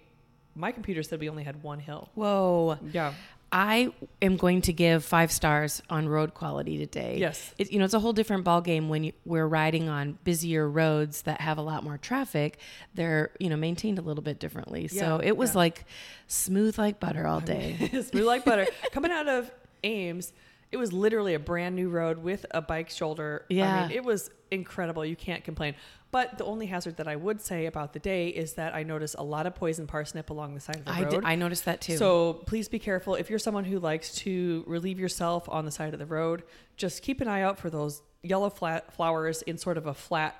my 0.55 0.71
computer 0.71 1.03
said 1.03 1.19
we 1.19 1.29
only 1.31 1.45
had 1.45 1.63
one 1.63 1.79
hill. 1.79 2.11
Whoa. 2.15 2.79
Yeah. 2.93 3.15
I 3.53 3.93
am 4.23 4.39
going 4.39 4.63
to 4.63 4.73
give 4.73 5.05
five 5.05 5.31
stars 5.31 5.83
on 5.91 6.09
road 6.09 6.33
quality 6.33 6.79
today. 6.79 7.19
Yes. 7.19 7.55
it, 7.59 7.71
you 7.71 7.79
know 7.79 7.85
it's 7.85 7.93
a 7.93 8.01
whole 8.01 8.15
different 8.15 8.45
ball 8.45 8.63
game 8.63 8.89
when 8.89 9.05
you, 9.05 9.13
we're 9.27 9.47
riding 9.47 9.91
on 9.91 10.19
busier 10.25 10.67
roads 10.69 11.23
that 11.23 11.43
have 11.43 11.59
a 11.59 11.63
lot 11.63 11.85
more 11.85 11.99
traffic. 11.99 12.59
They're 12.95 13.31
you 13.39 13.51
know 13.51 13.57
maintained 13.57 13.99
a 13.99 14.03
little 14.03 14.23
bit 14.23 14.39
differently. 14.39 14.89
so 14.89 15.21
it 15.23 15.37
was 15.37 15.53
yeah. 15.53 15.59
like 15.59 15.85
smooth 16.29 16.79
like 16.79 16.99
butter 16.99 17.27
all 17.27 17.41
day. 17.41 17.91
Smooth 18.03 18.25
like 18.25 18.45
butter. 18.45 18.67
Coming 18.93 19.13
out 19.13 19.29
of 19.29 19.51
Ames, 19.85 20.33
it 20.73 20.79
was 20.79 20.93
literally 20.93 21.35
a 21.35 21.39
brand 21.39 21.77
new 21.77 21.89
road 21.91 22.19
with 22.19 22.47
a 22.51 22.63
bike 22.63 22.91
shoulder. 22.91 23.45
Yeah. 23.49 23.85
I 23.85 23.89
mean, 23.89 23.97
it 23.97 24.03
was 24.03 24.31
incredible. 24.51 25.05
You 25.05 25.17
can't 25.17 25.45
complain. 25.45 25.75
But 26.11 26.37
the 26.39 26.45
only 26.45 26.67
hazard 26.67 26.97
that 26.97 27.09
I 27.09 27.17
would 27.17 27.41
say 27.41 27.67
about 27.67 27.93
the 27.93 27.99
day 27.99 28.29
is 28.29 28.55
that 28.55 28.75
I 28.75 28.83
noticed 28.83 29.17
a 29.19 29.23
lot 29.23 29.47
of 29.47 29.55
poison 29.55 29.87
parsnip 29.87 30.31
along 30.31 30.55
the 30.55 30.61
side 30.61 30.77
of 30.77 30.85
the 30.85 30.93
I 30.93 31.03
road. 31.03 31.11
did, 31.11 31.25
I 31.25 31.37
noticed 31.37 31.65
that 31.67 31.81
too. 31.81 31.97
So 31.97 32.35
please 32.47 32.69
be 32.69 32.79
careful. 32.79 33.15
If 33.15 33.31
you're 33.31 33.39
someone 33.39 33.65
who 33.65 33.79
likes 33.79 34.15
to 34.17 34.65
relieve 34.67 34.99
yourself 34.99 35.49
on 35.49 35.65
the 35.65 35.71
side 35.71 35.93
of 35.95 35.99
the 35.99 36.07
road, 36.07 36.43
just 36.77 37.03
keep 37.03 37.21
an 37.21 37.29
eye 37.29 37.43
out 37.43 37.59
for 37.59 37.71
those 37.71 38.03
yellow 38.23 38.51
flat 38.51 38.93
flowers 38.93 39.43
in 39.43 39.57
sort 39.59 39.79
of 39.79 39.87
a 39.87 39.95
flat 39.95 40.37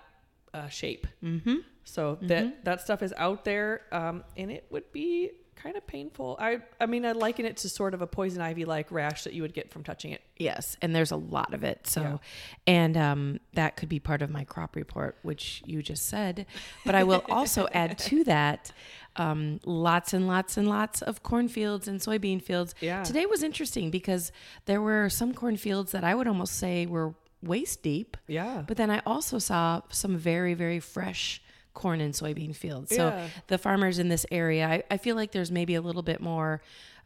uh, 0.53 0.69
shape. 0.69 1.07
mm-hmm. 1.23 1.57
So 1.85 2.19
that 2.23 2.65
that 2.65 2.81
stuff 2.81 3.03
is 3.03 3.13
out 3.17 3.45
there, 3.45 3.81
um, 3.91 4.23
and 4.37 4.53
it 4.53 4.67
would 4.71 4.93
be 4.93 5.33
kind 5.63 5.77
of 5.77 5.87
painful. 5.87 6.37
I 6.41 6.59
I 6.81 6.87
mean, 6.87 7.05
I 7.05 7.13
liken 7.13 7.45
it 7.47 7.57
to 7.59 7.69
sort 7.69 7.95
of 7.95 8.03
a 8.03 8.07
poison 8.07 8.41
ivy 8.43 8.65
like 8.65 8.91
rash 8.91 9.25
that 9.25 9.33
you 9.33 9.43
would 9.43 9.55
get 9.55 9.71
from 9.71 9.85
touching 9.85 10.11
it. 10.13 10.23
Yes, 10.39 10.77
and 10.83 10.95
there's 10.95 11.11
a 11.13 11.17
lot 11.17 11.55
of 11.55 11.63
it. 11.63 11.87
So, 11.87 12.01
Yeah. 12.03 12.17
and 12.67 12.97
um, 12.97 13.41
that 13.55 13.77
could 13.77 13.89
be 13.89 14.01
part 14.01 14.23
of 14.23 14.31
my 14.31 14.45
crop 14.45 14.75
report, 14.77 15.17
which 15.23 15.63
you 15.67 15.83
just 15.83 16.07
said. 16.07 16.47
But 16.85 16.95
I 16.95 17.05
will 17.05 17.25
also 17.31 17.69
add 17.73 17.99
to 17.99 18.25
that 18.25 18.73
um, 19.17 19.61
lots 19.65 20.13
and 20.13 20.27
lots 20.27 20.57
and 20.57 20.67
lots 20.69 21.03
of 21.03 21.23
cornfields 21.23 21.87
and 21.87 22.01
soybean 22.01 22.43
fields. 22.43 22.75
Yeah. 22.81 23.03
Today 23.05 23.27
was 23.27 23.43
interesting 23.43 23.91
because 23.91 24.33
there 24.65 24.81
were 24.81 25.09
some 25.11 25.33
cornfields 25.35 25.93
that 25.93 26.03
I 26.03 26.15
would 26.15 26.27
almost 26.27 26.55
say 26.57 26.87
were 26.87 27.15
waist 27.43 27.83
deep, 27.83 28.17
Yeah. 28.27 28.63
but 28.67 28.77
then 28.77 28.91
I 28.91 29.01
also 29.05 29.39
saw 29.39 29.83
some 29.91 30.17
very, 30.17 30.55
very 30.55 30.81
fresh 30.81 31.43
corn 31.75 32.01
and 32.01 32.15
soybean 32.15 32.55
fields. 32.55 32.95
So 32.95 33.09
Yeah. 33.09 33.29
the 33.47 33.59
farmers 33.59 33.99
in 33.99 34.09
this 34.09 34.27
area, 34.31 34.67
I, 34.67 34.83
I 34.91 34.97
feel 34.99 35.17
like 35.17 35.33
there's 35.33 35.51
maybe 35.51 35.75
a 35.75 35.81
little 35.81 36.03
bit 36.03 36.21
more 36.21 36.63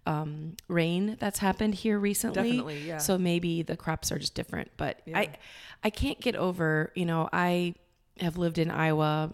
um, 0.07 0.57
rain 0.69 1.17
that's 1.19 1.39
happened 1.41 1.75
here 1.75 1.99
recently. 1.99 2.51
Definitely, 2.53 2.87
yeah. 2.87 2.99
So 2.99 3.19
maybe 3.19 3.63
the 3.63 3.77
crops 3.77 4.13
are 4.13 4.19
just 4.19 4.35
different. 4.35 4.71
But 4.77 5.01
Yeah. 5.05 5.19
I, 5.19 5.31
I 5.83 5.91
can't 5.91 6.21
get 6.21 6.37
over. 6.37 6.93
You 6.95 7.07
know, 7.07 7.29
I 7.33 7.75
have 8.21 8.37
lived 8.37 8.59
in 8.59 8.71
Iowa 8.71 9.33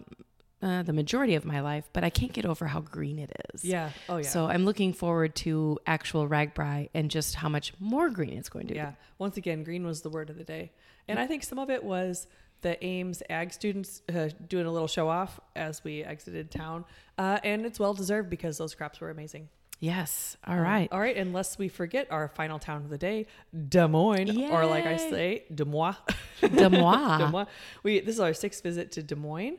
uh, 0.63 0.81
the 0.81 0.93
majority 0.93 1.35
of 1.35 1.43
my 1.43 1.59
life, 1.59 1.89
but 1.91 2.03
I 2.03 2.09
can't 2.09 2.31
get 2.31 2.45
over 2.45 2.67
how 2.67 2.79
green 2.79 3.19
it 3.19 3.31
is. 3.53 3.65
Yeah. 3.65 3.89
Oh 4.07 4.17
yeah. 4.17 4.27
So 4.27 4.47
I'm 4.47 4.63
looking 4.63 4.93
forward 4.93 5.35
to 5.37 5.77
actual 5.85 6.27
RAGBRAI 6.27 6.89
and 6.93 7.11
just 7.11 7.35
how 7.35 7.49
much 7.49 7.73
more 7.79 8.09
green 8.09 8.37
it's 8.37 8.49
going 8.49 8.67
to 8.67 8.75
yeah. 8.75 8.85
be. 8.85 8.89
Yeah. 8.91 8.95
Once 9.19 9.37
again, 9.37 9.63
green 9.63 9.85
was 9.85 10.01
the 10.01 10.09
word 10.09 10.29
of 10.29 10.37
the 10.37 10.43
day, 10.45 10.71
and 11.07 11.19
I 11.19 11.27
think 11.27 11.43
some 11.43 11.59
of 11.59 11.69
it 11.69 11.83
was 11.83 12.27
the 12.61 12.83
Ames 12.83 13.21
ag 13.29 13.51
students 13.51 14.03
uh, 14.13 14.29
doing 14.47 14.65
a 14.65 14.71
little 14.71 14.87
show 14.87 15.09
off 15.09 15.37
as 15.55 15.83
we 15.83 16.01
exited 16.01 16.49
town, 16.49 16.85
uh, 17.17 17.39
and 17.43 17.65
it's 17.65 17.77
well 17.77 17.93
deserved 17.93 18.29
because 18.29 18.57
those 18.57 18.73
crops 18.73 19.01
were 19.01 19.09
amazing. 19.09 19.49
Yes. 19.83 20.37
All 20.47 20.57
right. 20.57 20.83
Um, 20.83 20.95
all 20.95 20.99
right. 21.01 21.17
Unless 21.17 21.57
we 21.57 21.67
forget 21.67 22.07
our 22.09 22.29
final 22.29 22.57
town 22.57 22.77
of 22.77 22.89
the 22.89 22.97
day, 22.97 23.27
Des 23.67 23.85
Moines, 23.85 24.49
or 24.49 24.65
like 24.65 24.85
I 24.85 24.95
say, 24.95 25.43
Des 25.53 25.65
Moines. 25.65 25.97
Des 26.39 26.69
Moines. 26.69 27.17
Des 27.19 27.27
Moines. 27.27 27.47
We 27.83 27.99
this 27.99 28.15
is 28.15 28.21
our 28.21 28.33
sixth 28.33 28.63
visit 28.63 28.93
to 28.93 29.03
Des 29.03 29.15
Moines, 29.15 29.57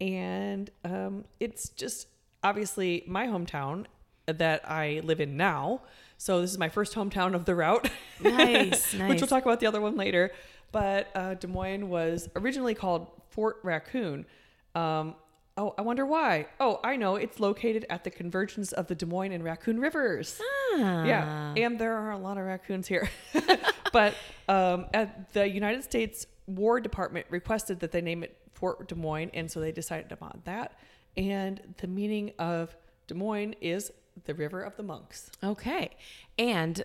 and 0.00 0.70
um, 0.84 1.24
it's 1.40 1.68
just 1.70 2.08
obviously 2.42 3.04
my 3.06 3.26
hometown 3.26 3.86
that 4.26 4.68
I 4.68 5.00
live 5.04 5.20
in 5.20 5.36
now. 5.36 5.82
So 6.16 6.40
this 6.40 6.50
is 6.50 6.58
my 6.58 6.68
first 6.68 6.94
hometown 6.94 7.34
of 7.34 7.44
the 7.44 7.54
route. 7.54 7.90
Nice, 8.20 8.92
Which 8.94 9.20
we'll 9.20 9.28
talk 9.28 9.44
about 9.44 9.60
the 9.60 9.66
other 9.66 9.80
one 9.80 9.96
later. 9.96 10.30
But 10.72 11.08
uh, 11.14 11.34
Des 11.34 11.46
Moines 11.46 11.88
was 11.88 12.28
originally 12.36 12.74
called 12.74 13.08
Fort 13.30 13.58
Raccoon. 13.62 14.26
Um, 14.74 15.14
oh, 15.56 15.74
I 15.78 15.82
wonder 15.82 16.04
why. 16.04 16.46
Oh, 16.58 16.80
I 16.82 16.96
know. 16.96 17.16
It's 17.16 17.38
located 17.38 17.86
at 17.90 18.04
the 18.04 18.10
convergence 18.10 18.72
of 18.72 18.88
the 18.88 18.94
Des 18.94 19.06
Moines 19.06 19.32
and 19.32 19.44
Raccoon 19.44 19.78
Rivers. 19.78 20.40
Ah. 20.76 21.04
Yeah, 21.04 21.54
and 21.56 21.78
there 21.78 21.94
are 21.94 22.10
a 22.10 22.18
lot 22.18 22.38
of 22.38 22.44
raccoons 22.44 22.88
here. 22.88 23.08
but 23.92 24.14
um, 24.48 24.86
at 24.92 25.32
the 25.32 25.48
United 25.48 25.84
States 25.84 26.26
War 26.46 26.80
Department 26.80 27.26
requested 27.30 27.80
that 27.80 27.92
they 27.92 28.00
name 28.00 28.22
it 28.24 28.36
Fort 28.54 28.88
Des 28.88 28.94
Moines, 28.94 29.30
and 29.34 29.50
so 29.50 29.60
they 29.60 29.72
decided 29.72 30.12
upon 30.12 30.40
that. 30.44 30.72
And 31.16 31.60
the 31.78 31.86
meaning 31.86 32.32
of 32.38 32.76
Des 33.06 33.14
Moines 33.14 33.54
is 33.60 33.92
the 34.24 34.34
River 34.34 34.62
of 34.62 34.76
the 34.76 34.82
Monks. 34.82 35.30
Okay. 35.42 35.90
And 36.38 36.84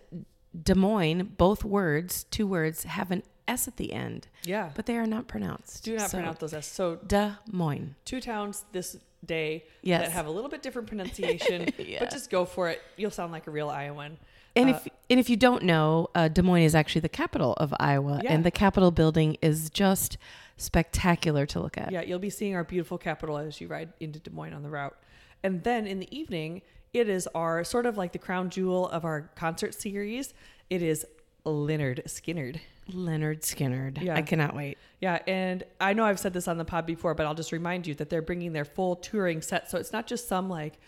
Des 0.64 0.76
Moines, 0.76 1.24
both 1.38 1.64
words, 1.64 2.24
two 2.26 2.48
words, 2.48 2.84
have 2.84 3.12
an 3.12 3.24
S 3.48 3.68
at 3.68 3.78
the 3.78 3.94
end, 3.94 4.28
Yeah, 4.44 4.70
but 4.76 4.86
they 4.86 4.96
are 4.98 5.08
not 5.08 5.28
pronounced. 5.28 5.84
do 5.84 5.96
not 5.96 6.12
So, 6.12 6.18
pronounce 6.18 6.40
those 6.40 6.54
S. 6.54 6.68
so. 6.68 6.98
Des 6.98 7.32
Moines. 7.52 7.96
Two 8.06 8.22
towns 8.22 8.66
this 8.72 8.98
day 9.26 9.66
Yes. 9.82 10.04
that 10.06 10.12
have 10.12 10.28
a 10.28 10.32
little 10.32 10.50
bit 10.50 10.62
different 10.62 10.88
pronunciation, 10.94 11.70
Yeah. 11.78 12.00
but 12.00 12.12
just 12.12 12.30
go 12.30 12.46
for 12.46 12.70
it. 12.70 12.82
You'll 12.98 13.10
sound 13.12 13.32
like 13.32 13.48
a 13.48 13.52
real 13.52 13.70
Iowan. 13.70 14.18
And 14.56 14.70
Uh, 14.70 14.74
if 14.76 14.88
and 15.10 15.20
if 15.20 15.30
you 15.30 15.36
don't 15.38 15.64
know, 15.64 16.10
uh, 16.16 16.28
Des 16.28 16.42
Moines 16.44 16.64
is 16.64 16.76
actually 16.76 17.02
the 17.02 17.10
capital 17.10 17.54
of 17.54 17.74
Iowa, 17.80 18.22
Yeah. 18.24 18.34
and 18.34 18.44
the 18.44 18.52
Capitol 18.52 18.92
building 18.92 19.38
is 19.42 19.70
just 19.70 20.18
spectacular 20.60 21.46
to 21.48 21.60
look 21.60 21.78
at. 21.78 21.92
Yeah, 21.92 22.01
you'll 22.01 22.20
be 22.20 22.30
seeing 22.30 22.56
our 22.56 22.63
beautiful 22.63 22.98
capital 22.98 23.38
as 23.38 23.60
you 23.60 23.68
ride 23.68 23.94
into 24.00 24.20
Des 24.20 24.32
Moines 24.32 24.54
on 24.54 24.63
the 24.63 24.70
route. 24.70 24.96
And 25.44 25.63
then 25.63 25.88
in 25.88 26.00
the 26.00 26.18
evening, 26.18 26.62
it 26.94 27.08
is 27.08 27.28
our 27.34 27.63
sort 27.63 27.86
of 27.86 27.98
like 27.98 28.12
the 28.12 28.20
crown 28.20 28.50
jewel 28.50 28.88
of 28.89 29.06
our 29.06 29.30
concert 29.36 29.74
series. 29.74 30.34
It 30.70 30.82
is 30.82 31.06
Lynyrd 31.46 32.04
Skynyrd. 32.06 32.60
Lynyrd 32.92 33.42
Skynyrd. 33.42 34.01
Yeah. 34.01 34.16
I 34.16 34.22
cannot 34.22 34.56
wait. 34.56 34.78
Yeah, 35.00 35.20
and 35.28 35.63
I 35.80 35.94
know 35.94 36.04
I've 36.04 36.20
said 36.20 36.34
this 36.34 36.48
on 36.48 36.58
the 36.58 36.66
pod 36.66 36.86
before, 36.86 37.13
but 37.13 37.25
I'll 37.25 37.36
just 37.36 37.51
remind 37.51 37.88
you 37.88 37.94
that 37.96 38.10
they're 38.10 38.22
bringing 38.22 38.54
their 38.54 38.66
full 38.66 38.96
touring 38.96 39.42
set. 39.42 39.70
So 39.70 39.78
it's 39.78 39.94
not 39.94 40.08
just 40.08 40.28
some 40.28 40.50
like 40.50 40.80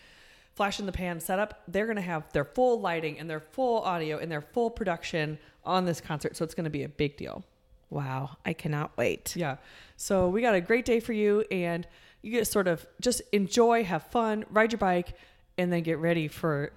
flash 0.54 0.80
in 0.80 0.86
the 0.86 0.92
pan 0.92 1.20
setup. 1.20 1.62
They're 1.68 1.86
going 1.86 1.96
to 1.96 2.02
have 2.02 2.30
their 2.32 2.44
full 2.44 2.80
lighting 2.80 3.18
and 3.18 3.30
their 3.30 3.40
full 3.40 3.80
audio 3.82 4.18
and 4.18 4.30
their 4.30 4.42
full 4.42 4.70
production 4.70 5.38
on 5.64 5.84
this 5.84 6.00
concert. 6.00 6.36
So 6.36 6.44
it's 6.44 6.54
going 6.54 6.64
to 6.64 6.70
be 6.70 6.82
a 6.82 6.88
big 6.88 7.16
deal. 7.16 7.44
Wow, 7.92 8.38
I 8.46 8.54
cannot 8.54 8.96
wait. 8.96 9.36
Yeah. 9.36 9.56
So 9.98 10.30
we 10.30 10.40
got 10.40 10.54
a 10.54 10.62
great 10.62 10.86
day 10.86 10.98
for 10.98 11.12
you, 11.12 11.44
and 11.50 11.86
you 12.22 12.30
get 12.30 12.46
sort 12.46 12.66
of 12.66 12.86
just 13.02 13.20
enjoy, 13.32 13.84
have 13.84 14.04
fun, 14.04 14.46
ride 14.50 14.72
your 14.72 14.78
bike, 14.78 15.14
and 15.58 15.70
then 15.70 15.82
get 15.82 15.98
ready 15.98 16.26
for 16.26 16.72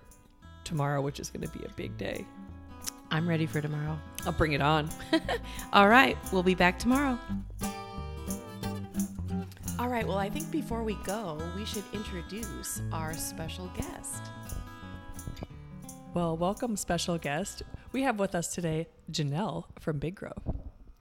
tomorrow, 0.65 1.00
which 1.01 1.22
is 1.22 1.29
going 1.29 1.48
to 1.48 1.57
be 1.57 1.63
a 1.63 1.69
big 1.69 1.98
day. 1.98 2.25
I'm 3.12 3.29
ready 3.29 3.45
for 3.45 3.62
tomorrow. 3.62 3.98
I'll 4.25 4.34
bring 4.34 4.51
it 4.51 4.62
on. 4.62 4.89
All 5.74 5.88
right, 5.88 6.17
we'll 6.34 6.43
be 6.43 6.53
back 6.53 6.77
tomorrow. 6.77 7.17
All 9.79 9.88
right, 9.88 10.05
well, 10.05 10.17
I 10.17 10.29
think 10.29 10.51
before 10.51 10.84
we 10.84 10.95
go, 11.05 11.41
we 11.55 11.63
should 11.63 11.84
introduce 11.93 12.81
our 12.91 13.13
special 13.13 13.72
guest. 13.77 14.22
Well, 16.13 16.36
welcome, 16.36 16.75
special 16.75 17.17
guest. 17.17 17.63
We 17.93 18.01
have 18.01 18.19
with 18.19 18.36
us 18.36 18.53
today 18.53 18.89
Janelle 19.10 19.63
from 19.79 20.00
Big 20.00 20.15
Grove. 20.15 20.55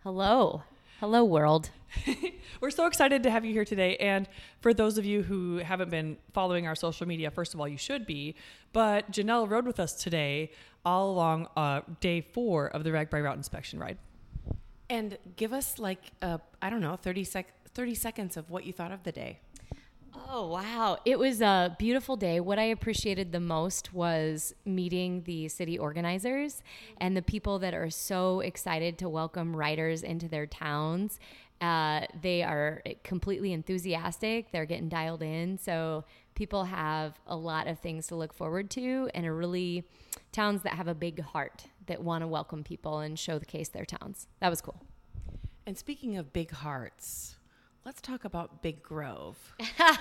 Hello. 0.04 0.64
Hello, 1.00 1.24
world. 1.24 1.70
We're 2.60 2.68
so 2.68 2.84
excited 2.84 3.22
to 3.22 3.30
have 3.30 3.42
you 3.42 3.54
here 3.54 3.64
today. 3.64 3.96
And 3.96 4.28
for 4.60 4.74
those 4.74 4.98
of 4.98 5.06
you 5.06 5.22
who 5.22 5.56
haven't 5.56 5.88
been 5.88 6.18
following 6.34 6.66
our 6.66 6.74
social 6.74 7.08
media, 7.08 7.30
first 7.30 7.54
of 7.54 7.60
all, 7.60 7.66
you 7.66 7.78
should 7.78 8.04
be. 8.04 8.34
But 8.74 9.10
Janelle 9.10 9.48
rode 9.48 9.64
with 9.64 9.80
us 9.80 9.94
today 9.94 10.50
all 10.84 11.10
along 11.10 11.48
uh, 11.56 11.80
day 12.00 12.20
four 12.20 12.66
of 12.66 12.84
the 12.84 12.90
RAGBRAI 12.90 13.24
Route 13.24 13.38
Inspection 13.38 13.78
Ride. 13.78 13.96
And 14.90 15.16
give 15.36 15.54
us 15.54 15.78
like, 15.78 16.12
uh, 16.20 16.36
I 16.60 16.68
don't 16.68 16.82
know, 16.82 16.96
30, 16.96 17.24
sec- 17.24 17.70
30 17.70 17.94
seconds 17.94 18.36
of 18.36 18.50
what 18.50 18.66
you 18.66 18.74
thought 18.74 18.92
of 18.92 19.04
the 19.04 19.12
day. 19.12 19.40
Oh, 20.16 20.46
wow. 20.46 20.98
It 21.04 21.18
was 21.18 21.40
a 21.40 21.74
beautiful 21.78 22.16
day. 22.16 22.40
What 22.40 22.58
I 22.58 22.64
appreciated 22.64 23.32
the 23.32 23.40
most 23.40 23.92
was 23.92 24.54
meeting 24.64 25.22
the 25.22 25.48
city 25.48 25.78
organizers 25.78 26.62
and 26.98 27.16
the 27.16 27.22
people 27.22 27.58
that 27.60 27.74
are 27.74 27.90
so 27.90 28.40
excited 28.40 28.98
to 28.98 29.08
welcome 29.08 29.56
writers 29.56 30.02
into 30.02 30.28
their 30.28 30.46
towns. 30.46 31.18
Uh, 31.60 32.02
they 32.20 32.42
are 32.42 32.82
completely 33.04 33.52
enthusiastic, 33.52 34.50
they're 34.52 34.66
getting 34.66 34.88
dialed 34.88 35.22
in. 35.22 35.58
So 35.58 36.04
people 36.34 36.64
have 36.64 37.18
a 37.26 37.36
lot 37.36 37.66
of 37.66 37.78
things 37.78 38.08
to 38.08 38.16
look 38.16 38.32
forward 38.32 38.70
to 38.70 39.08
and 39.14 39.24
are 39.26 39.34
really 39.34 39.84
towns 40.32 40.62
that 40.62 40.74
have 40.74 40.88
a 40.88 40.94
big 40.94 41.20
heart 41.20 41.66
that 41.86 42.02
want 42.02 42.22
to 42.22 42.28
welcome 42.28 42.64
people 42.64 42.98
and 42.98 43.18
showcase 43.18 43.68
their 43.68 43.84
towns. 43.84 44.26
That 44.40 44.50
was 44.50 44.60
cool. 44.60 44.82
And 45.66 45.78
speaking 45.78 46.16
of 46.16 46.32
big 46.32 46.50
hearts, 46.50 47.36
let's 47.84 48.00
talk 48.00 48.24
about 48.24 48.62
Big 48.62 48.82
Grove. 48.82 49.36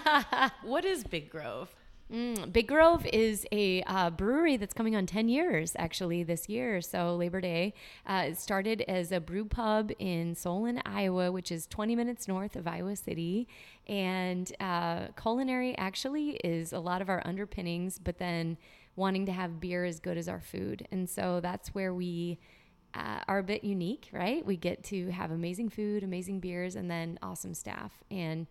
what 0.63 0.85
is 0.85 1.03
Big 1.03 1.29
Grove? 1.29 1.69
Mm, 2.11 2.53
Big 2.53 2.67
Grove 2.67 3.05
is 3.07 3.45
a 3.51 3.81
uh, 3.83 4.09
brewery 4.09 4.55
that's 4.55 4.73
coming 4.73 4.95
on 4.95 5.05
10 5.05 5.27
years 5.27 5.73
actually 5.77 6.23
this 6.23 6.47
year. 6.47 6.79
So, 6.81 7.15
Labor 7.15 7.41
Day. 7.41 7.73
Uh, 8.05 8.25
it 8.27 8.37
started 8.37 8.81
as 8.87 9.11
a 9.11 9.19
brew 9.19 9.45
pub 9.45 9.91
in 9.99 10.35
Solon, 10.35 10.81
Iowa, 10.85 11.31
which 11.31 11.51
is 11.51 11.67
20 11.67 11.95
minutes 11.95 12.27
north 12.27 12.55
of 12.55 12.67
Iowa 12.67 12.95
City. 12.95 13.47
And 13.87 14.51
uh, 14.59 15.07
culinary 15.21 15.77
actually 15.77 16.31
is 16.43 16.71
a 16.71 16.79
lot 16.79 17.01
of 17.01 17.09
our 17.09 17.21
underpinnings, 17.25 17.99
but 17.99 18.17
then 18.17 18.57
wanting 18.95 19.25
to 19.25 19.31
have 19.31 19.59
beer 19.59 19.83
as 19.83 19.99
good 19.99 20.17
as 20.17 20.29
our 20.29 20.41
food. 20.41 20.87
And 20.91 21.09
so 21.09 21.39
that's 21.41 21.69
where 21.69 21.93
we 21.93 22.39
uh, 22.95 23.19
are 23.27 23.39
a 23.39 23.43
bit 23.43 23.63
unique, 23.63 24.09
right? 24.11 24.45
We 24.45 24.55
get 24.57 24.83
to 24.85 25.09
have 25.11 25.31
amazing 25.31 25.69
food, 25.69 26.03
amazing 26.03 26.39
beers, 26.39 26.75
and 26.75 26.89
then 26.89 27.17
awesome 27.21 27.53
staff, 27.53 27.91
and 28.11 28.47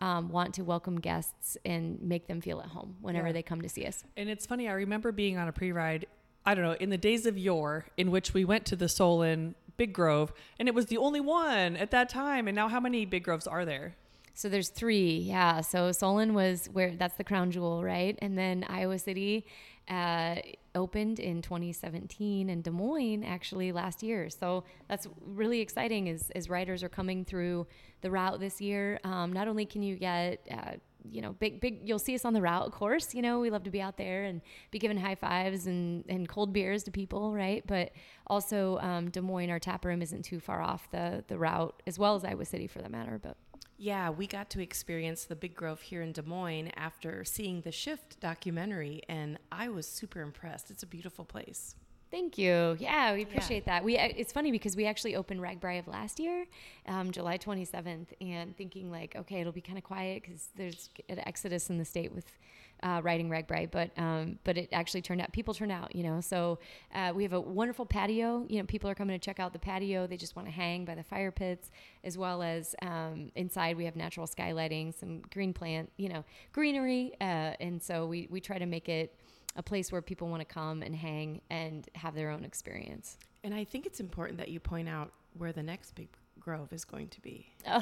um, 0.00 0.28
want 0.30 0.54
to 0.54 0.62
welcome 0.62 1.00
guests 1.00 1.56
and 1.64 2.00
make 2.02 2.26
them 2.26 2.40
feel 2.40 2.60
at 2.60 2.66
home 2.66 2.96
whenever 3.00 3.28
Yeah. 3.28 3.32
they 3.34 3.42
come 3.42 3.62
to 3.62 3.68
see 3.68 3.86
us. 3.86 4.04
And 4.16 4.28
it's 4.28 4.46
funny, 4.46 4.68
I 4.68 4.72
remember 4.72 5.12
being 5.12 5.38
on 5.38 5.46
a 5.48 5.52
pre 5.52 5.70
ride, 5.72 6.06
I 6.44 6.54
don't 6.54 6.64
know, 6.64 6.72
in 6.80 6.90
the 6.90 6.98
days 6.98 7.24
of 7.26 7.38
yore, 7.38 7.86
in 7.96 8.10
which 8.10 8.34
we 8.34 8.44
went 8.44 8.64
to 8.66 8.76
the 8.76 8.88
Solon 8.88 9.54
Big 9.76 9.92
Grove, 9.92 10.32
and 10.58 10.68
it 10.68 10.74
was 10.74 10.86
the 10.86 10.96
only 10.98 11.20
one 11.20 11.76
at 11.76 11.90
that 11.90 12.08
time. 12.08 12.46
And 12.48 12.54
now, 12.54 12.68
how 12.68 12.80
many 12.80 13.04
Big 13.06 13.24
Groves 13.24 13.46
are 13.46 13.64
there? 13.64 13.96
So 14.34 14.48
there's 14.48 14.68
three, 14.68 15.18
yeah. 15.18 15.60
So 15.60 15.92
Solon 15.92 16.34
was 16.34 16.68
where 16.72 16.94
that's 16.96 17.16
the 17.16 17.24
crown 17.24 17.50
jewel, 17.50 17.84
right? 17.84 18.18
And 18.20 18.36
then 18.36 18.64
Iowa 18.68 18.98
City 18.98 19.46
uh, 19.88 20.36
opened 20.74 21.20
in 21.20 21.40
2017, 21.40 22.50
and 22.50 22.64
Des 22.64 22.70
Moines 22.70 23.22
actually 23.22 23.70
last 23.70 24.02
year. 24.02 24.28
So 24.28 24.64
that's 24.88 25.06
really 25.24 25.60
exciting. 25.60 26.08
As 26.08 26.30
as 26.34 26.50
riders 26.50 26.82
are 26.82 26.88
coming 26.88 27.24
through 27.24 27.66
the 28.00 28.10
route 28.10 28.40
this 28.40 28.60
year, 28.60 28.98
um, 29.04 29.32
not 29.32 29.46
only 29.46 29.66
can 29.66 29.82
you 29.82 29.96
get 29.96 30.46
uh, 30.50 30.72
you 31.10 31.20
know, 31.20 31.32
big, 31.32 31.60
big, 31.60 31.86
you'll 31.86 31.98
see 31.98 32.14
us 32.14 32.24
on 32.24 32.32
the 32.32 32.40
route, 32.40 32.66
of 32.66 32.72
course. 32.72 33.14
You 33.14 33.22
know, 33.22 33.40
we 33.40 33.50
love 33.50 33.64
to 33.64 33.70
be 33.70 33.80
out 33.80 33.96
there 33.96 34.24
and 34.24 34.40
be 34.70 34.78
giving 34.78 34.96
high 34.96 35.14
fives 35.14 35.66
and, 35.66 36.04
and 36.08 36.28
cold 36.28 36.52
beers 36.52 36.82
to 36.84 36.90
people, 36.90 37.34
right? 37.34 37.62
But 37.66 37.92
also, 38.26 38.78
um, 38.78 39.10
Des 39.10 39.20
Moines, 39.20 39.50
our 39.50 39.58
tap 39.58 39.84
room 39.84 40.00
isn't 40.00 40.22
too 40.22 40.40
far 40.40 40.62
off 40.62 40.88
the, 40.90 41.22
the 41.28 41.38
route, 41.38 41.82
as 41.86 41.98
well 41.98 42.14
as 42.14 42.24
Iowa 42.24 42.44
City 42.44 42.66
for 42.66 42.80
that 42.80 42.90
matter. 42.90 43.20
But 43.22 43.36
Yeah, 43.76 44.10
we 44.10 44.26
got 44.26 44.50
to 44.50 44.62
experience 44.62 45.24
the 45.24 45.34
Big 45.34 45.54
Grove 45.54 45.80
here 45.80 46.00
in 46.00 46.12
Des 46.12 46.22
Moines 46.22 46.70
after 46.76 47.24
seeing 47.24 47.62
the 47.62 47.72
Shift 47.72 48.20
documentary, 48.20 49.02
and 49.08 49.38
I 49.50 49.68
was 49.68 49.86
super 49.86 50.20
impressed. 50.20 50.70
It's 50.70 50.82
a 50.82 50.86
beautiful 50.86 51.24
place. 51.24 51.74
Thank 52.10 52.38
you. 52.38 52.76
Yeah, 52.78 53.12
we 53.12 53.22
appreciate 53.22 53.64
that. 53.66 53.82
We 53.82 53.98
uh, 53.98 54.08
it's 54.16 54.32
funny 54.32 54.52
because 54.52 54.76
we 54.76 54.86
actually 54.86 55.16
opened 55.16 55.40
RAGBRAI 55.40 55.80
of 55.80 55.88
last 55.88 56.20
year, 56.20 56.46
um, 56.86 57.10
July 57.10 57.38
27th, 57.38 58.06
and 58.20 58.56
thinking 58.56 58.88
like, 58.88 59.16
okay, 59.16 59.40
it'll 59.40 59.52
be 59.52 59.60
kind 59.60 59.78
of 59.78 59.82
quiet 59.82 60.22
because 60.22 60.50
there's 60.54 60.90
an 61.08 61.18
exodus 61.26 61.70
in 61.70 61.78
the 61.78 61.84
state 61.84 62.12
with 62.12 62.38
uh, 62.82 63.00
riding 63.02 63.28
RAGBRAI, 63.28 63.70
but 63.70 63.90
um, 63.96 64.38
but 64.44 64.58
it 64.58 64.68
actually 64.72 65.02
turned 65.02 65.20
out 65.20 65.32
people 65.32 65.54
turned 65.54 65.72
out, 65.72 65.94
you 65.94 66.02
know. 66.02 66.20
So 66.20 66.58
uh, 66.94 67.12
we 67.14 67.22
have 67.22 67.32
a 67.32 67.40
wonderful 67.40 67.86
patio. 67.86 68.44
You 68.48 68.58
know, 68.58 68.66
people 68.66 68.90
are 68.90 68.94
coming 68.94 69.18
to 69.18 69.24
check 69.24 69.40
out 69.40 69.52
the 69.52 69.58
patio. 69.58 70.06
They 70.06 70.16
just 70.16 70.36
want 70.36 70.48
to 70.48 70.52
hang 70.52 70.84
by 70.84 70.94
the 70.94 71.02
fire 71.02 71.30
pits, 71.30 71.70
as 72.02 72.18
well 72.18 72.42
as 72.42 72.74
um, 72.82 73.30
inside 73.36 73.76
we 73.76 73.84
have 73.84 73.96
natural 73.96 74.26
skylighting, 74.26 74.98
some 74.98 75.22
green 75.32 75.52
plant, 75.52 75.90
you 75.96 76.08
know, 76.08 76.24
greenery, 76.52 77.12
uh, 77.20 77.54
and 77.60 77.82
so 77.82 78.06
we 78.06 78.28
we 78.30 78.40
try 78.40 78.58
to 78.58 78.66
make 78.66 78.88
it 78.88 79.14
a 79.56 79.62
place 79.62 79.92
where 79.92 80.02
people 80.02 80.28
want 80.28 80.40
to 80.40 80.54
come 80.54 80.82
and 80.82 80.94
hang 80.96 81.40
and 81.50 81.88
have 81.94 82.14
their 82.14 82.30
own 82.30 82.44
experience. 82.44 83.18
And 83.44 83.54
I 83.54 83.64
think 83.64 83.86
it's 83.86 84.00
important 84.00 84.38
that 84.38 84.48
you 84.48 84.58
point 84.58 84.88
out 84.88 85.12
where 85.36 85.52
the 85.52 85.62
next 85.62 85.94
Big 85.94 86.08
Grove 86.44 86.72
is 86.72 86.84
going 86.84 87.08
to 87.08 87.20
be 87.22 87.46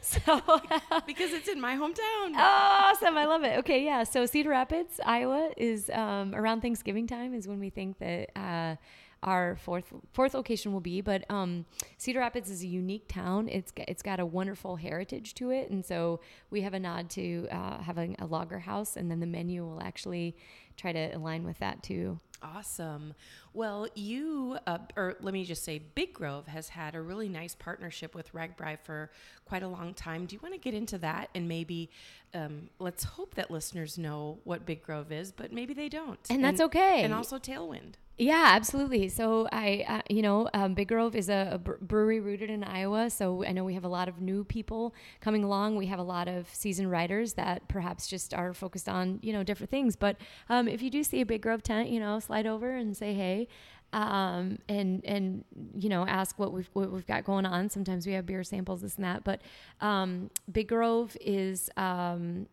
So 0.00 0.18
because 1.06 1.32
it's 1.32 1.48
in 1.48 1.60
my 1.60 1.74
hometown. 1.76 2.34
awesome! 2.34 3.16
I 3.18 3.26
love 3.26 3.44
it. 3.44 3.58
Okay, 3.58 3.84
yeah. 3.84 4.04
So 4.04 4.24
Cedar 4.26 4.50
Rapids, 4.50 4.98
Iowa, 5.04 5.50
is 5.56 5.90
um, 5.90 6.34
around 6.34 6.62
Thanksgiving 6.62 7.06
time 7.06 7.34
is 7.34 7.46
when 7.46 7.60
we 7.60 7.68
think 7.70 7.98
that 7.98 8.30
uh, 8.34 8.76
our 9.22 9.56
fourth 9.56 9.92
fourth 10.12 10.34
location 10.34 10.72
will 10.72 10.80
be. 10.80 11.00
But 11.00 11.24
um, 11.30 11.64
Cedar 11.98 12.20
Rapids 12.20 12.50
is 12.50 12.62
a 12.62 12.66
unique 12.66 13.08
town. 13.08 13.48
It's 13.48 13.72
it's 13.76 14.02
got 14.02 14.20
a 14.20 14.26
wonderful 14.26 14.76
heritage 14.76 15.34
to 15.34 15.50
it, 15.50 15.70
and 15.70 15.84
so 15.84 16.20
we 16.50 16.62
have 16.62 16.74
a 16.74 16.80
nod 16.80 17.10
to 17.10 17.48
uh, 17.50 17.78
having 17.82 18.16
a 18.18 18.26
logger 18.26 18.60
house, 18.60 18.96
and 18.96 19.10
then 19.10 19.20
the 19.20 19.26
menu 19.26 19.64
will 19.64 19.80
actually 19.82 20.36
try 20.76 20.92
to 20.92 21.16
align 21.16 21.44
with 21.44 21.58
that 21.58 21.82
too. 21.82 22.18
Awesome. 22.42 23.14
Well, 23.54 23.86
you, 23.94 24.58
uh, 24.66 24.78
or 24.96 25.16
let 25.20 25.32
me 25.32 25.44
just 25.44 25.62
say, 25.62 25.78
Big 25.78 26.12
Grove 26.12 26.48
has 26.48 26.68
had 26.68 26.94
a 26.94 27.00
really 27.00 27.28
nice 27.28 27.54
partnership 27.54 28.14
with 28.14 28.32
RAGBRAI 28.32 28.78
for 28.82 29.10
quite 29.44 29.62
a 29.62 29.68
long 29.68 29.94
time. 29.94 30.26
Do 30.26 30.34
you 30.34 30.40
want 30.42 30.54
to 30.54 30.60
get 30.60 30.74
into 30.74 30.98
that 30.98 31.28
and 31.34 31.46
maybe 31.46 31.90
um, 32.34 32.68
let's 32.78 33.04
hope 33.04 33.36
that 33.36 33.50
listeners 33.50 33.96
know 33.96 34.40
what 34.44 34.66
Big 34.66 34.82
Grove 34.82 35.12
is, 35.12 35.30
but 35.30 35.52
maybe 35.52 35.72
they 35.72 35.88
don't. 35.88 36.18
And 36.30 36.44
that's 36.44 36.60
okay. 36.60 37.04
And 37.04 37.14
also 37.14 37.38
Tailwind. 37.38 37.94
Yeah, 38.18 38.44
absolutely. 38.50 39.08
So 39.08 39.48
I, 39.50 39.84
uh, 39.88 40.00
you 40.08 40.22
know, 40.22 40.48
um, 40.52 40.74
Big 40.74 40.88
Grove 40.88 41.16
is 41.16 41.28
a, 41.28 41.48
a 41.52 41.58
brewery 41.58 42.20
rooted 42.20 42.50
in 42.50 42.62
Iowa. 42.62 43.08
So 43.10 43.42
I 43.44 43.52
know 43.52 43.64
we 43.64 43.74
have 43.74 43.84
a 43.84 43.88
lot 43.88 44.06
of 44.08 44.20
new 44.20 44.44
people 44.44 44.94
coming 45.20 45.42
along. 45.42 45.76
We 45.76 45.86
have 45.86 45.98
a 45.98 46.04
lot 46.04 46.28
of 46.28 46.46
seasoned 46.54 46.90
writers 46.90 47.32
that 47.34 47.66
perhaps 47.68 48.06
just 48.06 48.34
are 48.34 48.52
focused 48.52 48.88
on, 48.88 49.18
you 49.22 49.32
know, 49.32 49.42
different 49.42 49.70
things. 49.70 49.96
But 49.96 50.18
um, 50.50 50.68
if 50.68 50.82
you 50.82 50.90
do 50.90 51.02
see 51.02 51.22
a 51.22 51.26
Big 51.26 51.42
Grove 51.42 51.62
tent, 51.62 51.88
you 51.88 51.98
know, 51.98 52.20
slide 52.20 52.46
over 52.46 52.70
and 52.76 52.94
say 52.96 53.14
hey, 53.14 53.48
um, 53.94 54.58
and 54.68 55.04
and 55.04 55.44
you 55.76 55.88
know, 55.88 56.06
ask 56.06 56.38
what 56.38 56.52
we've 56.52 56.68
what 56.74 56.90
we've 56.92 57.06
got 57.06 57.24
going 57.24 57.44
on. 57.46 57.68
Sometimes 57.70 58.06
we 58.06 58.12
have 58.12 58.24
beer 58.26 58.44
samples, 58.44 58.82
this 58.82 58.96
and 58.96 59.04
that. 59.04 59.24
But 59.24 59.40
um, 59.80 60.30
Big 60.50 60.68
Grove 60.68 61.16
is. 61.20 61.70
Um, 61.76 62.46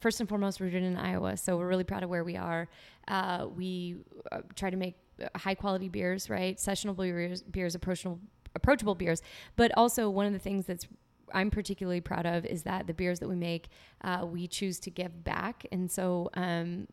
first 0.00 0.20
and 0.20 0.28
foremost 0.28 0.60
rooted 0.60 0.82
in 0.82 0.96
Iowa. 0.96 1.36
So 1.36 1.56
we're 1.56 1.66
really 1.68 1.84
proud 1.84 2.02
of 2.02 2.10
where 2.10 2.22
we 2.22 2.36
are. 2.36 2.68
Uh, 3.08 3.46
we 3.54 3.96
uh, 4.32 4.40
try 4.54 4.70
to 4.70 4.76
make 4.76 4.96
high 5.34 5.54
quality 5.54 5.88
beers, 5.88 6.28
right? 6.28 6.56
Sessionable 6.56 6.96
beers, 6.96 7.42
beers, 7.42 7.74
approachable, 7.74 8.20
approachable 8.54 8.94
beers. 8.94 9.22
But 9.56 9.72
also 9.76 10.10
one 10.10 10.26
of 10.26 10.32
the 10.32 10.38
things 10.38 10.66
that's 10.66 10.86
I'm 11.32 11.50
particularly 11.50 12.00
proud 12.00 12.26
of 12.26 12.44
is 12.46 12.62
that 12.62 12.86
the 12.86 12.94
beers 12.94 13.18
that 13.20 13.28
we 13.28 13.34
make, 13.34 13.68
uh, 14.02 14.24
we 14.26 14.46
choose 14.46 14.78
to 14.80 14.90
give 14.90 15.24
back. 15.24 15.66
And 15.72 15.90
so 15.90 16.30
um, 16.34 16.86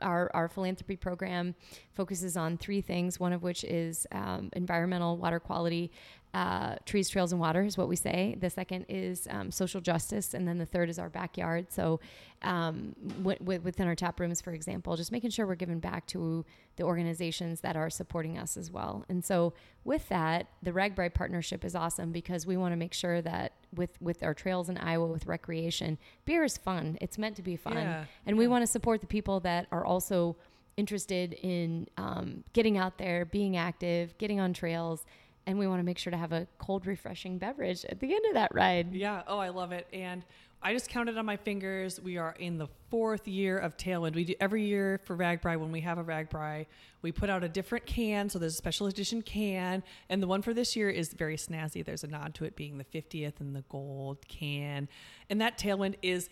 our, 0.00 0.30
our 0.34 0.48
philanthropy 0.48 0.96
program 0.96 1.54
focuses 1.92 2.36
on 2.36 2.56
three 2.56 2.80
things, 2.80 3.18
one 3.18 3.32
of 3.32 3.42
which 3.42 3.64
is 3.64 4.06
um, 4.12 4.50
environmental 4.52 5.16
water 5.16 5.40
quality. 5.40 5.90
Uh, 6.32 6.76
trees, 6.86 7.08
trails, 7.08 7.32
and 7.32 7.40
water 7.40 7.62
is 7.64 7.76
what 7.76 7.88
we 7.88 7.96
say. 7.96 8.36
The 8.38 8.50
second 8.50 8.86
is 8.88 9.26
um, 9.30 9.50
social 9.50 9.80
justice, 9.80 10.32
and 10.32 10.46
then 10.46 10.58
the 10.58 10.66
third 10.66 10.88
is 10.88 10.96
our 10.96 11.08
backyard. 11.08 11.72
So, 11.72 11.98
um, 12.42 12.94
w- 13.18 13.38
w- 13.38 13.60
within 13.60 13.88
our 13.88 13.96
tap 13.96 14.20
rooms, 14.20 14.40
for 14.40 14.52
example, 14.52 14.96
just 14.96 15.10
making 15.10 15.30
sure 15.30 15.44
we're 15.44 15.56
giving 15.56 15.80
back 15.80 16.06
to 16.08 16.44
the 16.76 16.84
organizations 16.84 17.62
that 17.62 17.76
are 17.76 17.90
supporting 17.90 18.38
us 18.38 18.56
as 18.56 18.70
well. 18.70 19.04
And 19.08 19.24
so, 19.24 19.54
with 19.82 20.08
that, 20.10 20.46
the 20.62 20.70
RAGBRAI 20.70 21.12
partnership 21.14 21.64
is 21.64 21.74
awesome 21.74 22.12
because 22.12 22.46
we 22.46 22.56
want 22.56 22.70
to 22.70 22.76
make 22.76 22.94
sure 22.94 23.20
that 23.22 23.54
with 23.74 24.00
with 24.00 24.22
our 24.22 24.32
trails 24.32 24.68
in 24.68 24.78
Iowa 24.78 25.06
with 25.08 25.26
recreation, 25.26 25.98
beer 26.26 26.44
is 26.44 26.56
fun. 26.56 26.96
It's 27.00 27.18
meant 27.18 27.34
to 27.36 27.42
be 27.42 27.56
fun, 27.56 27.74
Yeah, 27.74 28.04
and 28.24 28.38
we 28.38 28.46
want 28.46 28.62
to 28.62 28.68
support 28.68 29.00
the 29.00 29.08
people 29.08 29.40
that 29.40 29.66
are 29.72 29.84
also 29.84 30.36
interested 30.76 31.32
in 31.42 31.88
um, 31.96 32.44
getting 32.52 32.78
out 32.78 32.98
there, 32.98 33.24
being 33.24 33.56
active, 33.56 34.16
getting 34.18 34.38
on 34.38 34.52
trails, 34.52 35.04
and 35.50 35.58
we 35.58 35.66
want 35.66 35.80
to 35.80 35.84
make 35.84 35.98
sure 35.98 36.10
to 36.10 36.16
have 36.16 36.32
a 36.32 36.46
cold, 36.58 36.86
refreshing 36.86 37.38
beverage 37.38 37.84
at 37.84 38.00
the 38.00 38.14
end 38.14 38.24
of 38.26 38.34
that 38.34 38.54
ride. 38.54 38.94
Yeah. 38.94 39.22
Oh, 39.26 39.38
I 39.38 39.48
love 39.48 39.72
it. 39.72 39.86
And 39.92 40.24
I 40.62 40.72
just 40.74 40.88
counted 40.88 41.16
on 41.16 41.24
my 41.24 41.36
fingers. 41.36 42.00
We 42.00 42.18
are 42.18 42.34
in 42.38 42.58
the 42.58 42.68
fourth 42.90 43.26
year 43.26 43.58
of 43.58 43.76
Tailwind. 43.76 44.14
We 44.14 44.24
do 44.24 44.34
every 44.40 44.64
year 44.64 45.00
for 45.04 45.16
RAGBRAI 45.16 45.58
when 45.58 45.72
we 45.72 45.80
have 45.80 45.98
a 45.98 46.04
RAGBRAI, 46.04 46.66
we 47.02 47.12
put 47.12 47.30
out 47.30 47.42
a 47.42 47.48
different 47.48 47.86
can. 47.86 48.28
So 48.28 48.38
there's 48.38 48.52
a 48.52 48.56
special 48.56 48.86
edition 48.86 49.22
can, 49.22 49.82
and 50.10 50.22
the 50.22 50.26
one 50.26 50.42
for 50.42 50.52
this 50.52 50.76
year 50.76 50.90
is 50.90 51.14
very 51.14 51.36
snazzy. 51.36 51.84
There's 51.84 52.04
a 52.04 52.08
nod 52.08 52.34
to 52.34 52.44
it 52.44 52.56
being 52.56 52.76
the 52.76 52.84
50th 52.84 53.40
and 53.40 53.56
the 53.56 53.64
gold 53.70 54.18
can, 54.28 54.88
and 55.30 55.40
that 55.40 55.58
Tailwind 55.58 55.94
is 56.02 56.28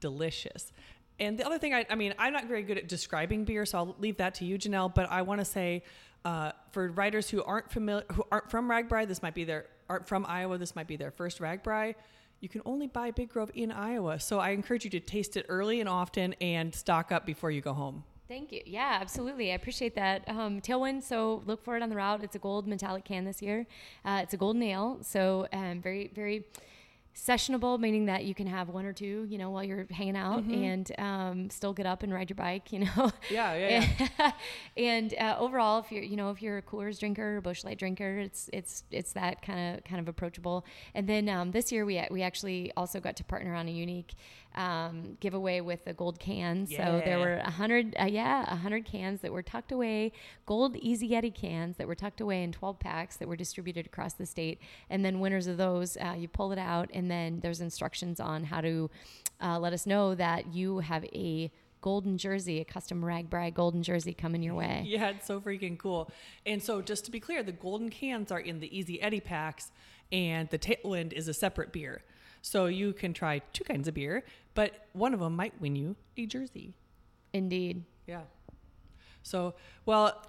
delicious. 0.00 0.72
And 1.20 1.38
the 1.38 1.44
other 1.44 1.58
thing, 1.58 1.74
I, 1.74 1.84
I 1.88 1.94
mean, 1.94 2.14
I'm 2.18 2.32
not 2.32 2.46
very 2.46 2.62
good 2.62 2.78
at 2.78 2.88
describing 2.88 3.44
beer, 3.44 3.64
so 3.66 3.78
I'll 3.78 3.96
leave 3.98 4.18
that 4.18 4.34
to 4.36 4.44
you, 4.44 4.58
Janelle. 4.58 4.94
But 4.94 5.10
I 5.10 5.22
want 5.22 5.40
to 5.40 5.44
say, 5.44 5.82
uh, 6.24 6.52
for 6.70 6.88
writers 6.88 7.30
who 7.30 7.42
aren't 7.44 7.70
familiar, 7.70 8.04
who 8.12 8.24
aren't 8.30 8.50
from 8.50 8.68
RAGBRAI, 8.68 9.06
this 9.06 9.22
might 9.22 9.34
be 9.34 9.44
their 9.44 9.66
aren't 9.88 10.06
from 10.06 10.26
Iowa. 10.26 10.58
This 10.58 10.76
might 10.76 10.86
be 10.86 10.96
their 10.96 11.10
first 11.10 11.40
RAGBRAI. 11.40 11.94
You 12.40 12.48
can 12.48 12.62
only 12.64 12.86
buy 12.86 13.10
Big 13.10 13.30
Grove 13.30 13.50
in 13.54 13.72
Iowa, 13.72 14.20
so 14.20 14.38
I 14.38 14.50
encourage 14.50 14.84
you 14.84 14.90
to 14.90 15.00
taste 15.00 15.36
it 15.36 15.46
early 15.48 15.80
and 15.80 15.88
often, 15.88 16.34
and 16.40 16.72
stock 16.74 17.10
up 17.10 17.26
before 17.26 17.50
you 17.50 17.60
go 17.60 17.72
home. 17.72 18.04
Thank 18.28 18.52
you. 18.52 18.60
Yeah, 18.66 18.98
absolutely. 19.00 19.50
I 19.50 19.54
appreciate 19.54 19.94
that. 19.94 20.28
Um, 20.28 20.60
Tailwind, 20.60 21.02
so 21.02 21.42
look 21.46 21.64
for 21.64 21.76
it 21.76 21.82
on 21.82 21.88
the 21.88 21.96
route. 21.96 22.22
It's 22.22 22.36
a 22.36 22.38
gold 22.38 22.68
metallic 22.68 23.04
can 23.04 23.24
this 23.24 23.40
year. 23.40 23.66
Uh, 24.04 24.20
it's 24.22 24.34
a 24.34 24.36
golden 24.36 24.62
ale, 24.62 24.98
so 25.00 25.48
um, 25.52 25.80
very, 25.80 26.10
very 26.14 26.44
sessionable, 27.18 27.78
meaning 27.80 28.06
that 28.06 28.24
you 28.24 28.34
can 28.34 28.46
have 28.46 28.68
one 28.68 28.86
or 28.86 28.92
two, 28.92 29.26
you 29.28 29.38
know, 29.38 29.50
while 29.50 29.64
you're 29.64 29.86
hanging 29.90 30.16
out 30.16 30.44
and 30.44 30.92
um, 30.98 31.50
still 31.50 31.72
get 31.72 31.84
up 31.84 32.02
and 32.02 32.14
ride 32.14 32.30
your 32.30 32.36
bike, 32.36 32.72
you 32.72 32.80
know. 32.80 33.10
Yeah, 33.30 33.54
yeah, 33.54 33.86
yeah. 34.18 34.32
and 34.76 35.14
uh, 35.14 35.36
overall, 35.38 35.80
if 35.80 35.90
you're, 35.90 36.02
you 36.02 36.16
know, 36.16 36.30
if 36.30 36.40
you're 36.40 36.58
a 36.58 36.62
Coors 36.62 36.98
drinker, 36.98 37.36
or 37.36 37.40
Busch 37.40 37.64
Light 37.64 37.78
drinker, 37.78 38.18
it's 38.18 38.48
it's 38.52 38.84
it's 38.90 39.12
that 39.14 39.42
kind 39.42 39.76
of 39.76 39.84
kind 39.84 40.00
of 40.00 40.08
approachable. 40.08 40.64
And 40.94 41.08
then 41.08 41.28
um, 41.28 41.50
this 41.50 41.72
year 41.72 41.84
we 41.84 42.02
we 42.10 42.22
actually 42.22 42.72
also 42.76 43.00
got 43.00 43.16
to 43.16 43.24
partner 43.24 43.54
on 43.54 43.68
a 43.68 43.72
unique 43.72 44.14
um, 44.54 45.16
giveaway 45.20 45.60
with 45.60 45.84
the 45.84 45.92
gold 45.92 46.18
can. 46.18 46.66
So 46.66 47.00
there 47.04 47.18
were 47.18 47.36
a 47.36 47.50
hundred, 47.50 47.94
uh, 48.00 48.06
yeah, 48.06 48.44
a 48.48 48.56
hundred 48.56 48.84
cans 48.84 49.20
that 49.20 49.32
were 49.32 49.42
tucked 49.42 49.72
away, 49.72 50.12
gold 50.46 50.76
Easy 50.76 51.14
Eddy 51.14 51.30
cans 51.30 51.76
that 51.76 51.86
were 51.86 51.94
tucked 51.94 52.20
away 52.20 52.42
in 52.42 52.52
12 52.52 52.78
packs 52.78 53.16
that 53.16 53.28
were 53.28 53.36
distributed 53.36 53.86
across 53.86 54.14
the 54.14 54.26
state. 54.26 54.58
And 54.90 55.04
then 55.04 55.20
winners 55.20 55.46
of 55.46 55.56
those, 55.56 55.96
uh, 55.96 56.14
you 56.18 56.28
pull 56.28 56.52
it 56.52 56.58
out, 56.58 56.90
and 56.92 57.10
then 57.10 57.40
there's 57.40 57.60
instructions 57.60 58.20
on 58.20 58.44
how 58.44 58.60
to 58.60 58.90
uh, 59.40 59.58
let 59.58 59.72
us 59.72 59.86
know 59.86 60.14
that 60.14 60.52
you 60.52 60.80
have 60.80 61.04
a 61.06 61.52
golden 61.80 62.18
jersey, 62.18 62.60
a 62.60 62.64
custom 62.64 63.02
RAGBRAI 63.02 63.54
golden 63.54 63.82
jersey 63.82 64.12
coming 64.12 64.42
your 64.42 64.54
way. 64.54 64.84
Yeah, 64.88 65.10
it's 65.10 65.26
so 65.26 65.40
freaking 65.40 65.78
cool. 65.78 66.10
And 66.46 66.62
so, 66.62 66.80
just 66.82 67.04
to 67.04 67.10
be 67.10 67.20
clear, 67.20 67.42
the 67.42 67.52
golden 67.52 67.90
cans 67.90 68.32
are 68.32 68.40
in 68.40 68.58
the 68.58 68.76
Easy 68.76 69.00
Eddy 69.00 69.20
packs, 69.20 69.70
and 70.10 70.48
the 70.48 70.58
Tailwind 70.58 71.12
is 71.12 71.28
a 71.28 71.34
separate 71.34 71.72
beer. 71.72 72.02
So 72.42 72.66
you 72.66 72.92
can 72.92 73.12
try 73.12 73.40
two 73.52 73.64
kinds 73.64 73.88
of 73.88 73.94
beer, 73.94 74.24
but 74.54 74.86
one 74.92 75.14
of 75.14 75.20
them 75.20 75.36
might 75.36 75.60
win 75.60 75.76
you 75.76 75.96
a 76.16 76.26
jersey. 76.26 76.74
Indeed. 77.32 77.84
Yeah. 78.06 78.22
So, 79.22 79.54
well, 79.84 80.22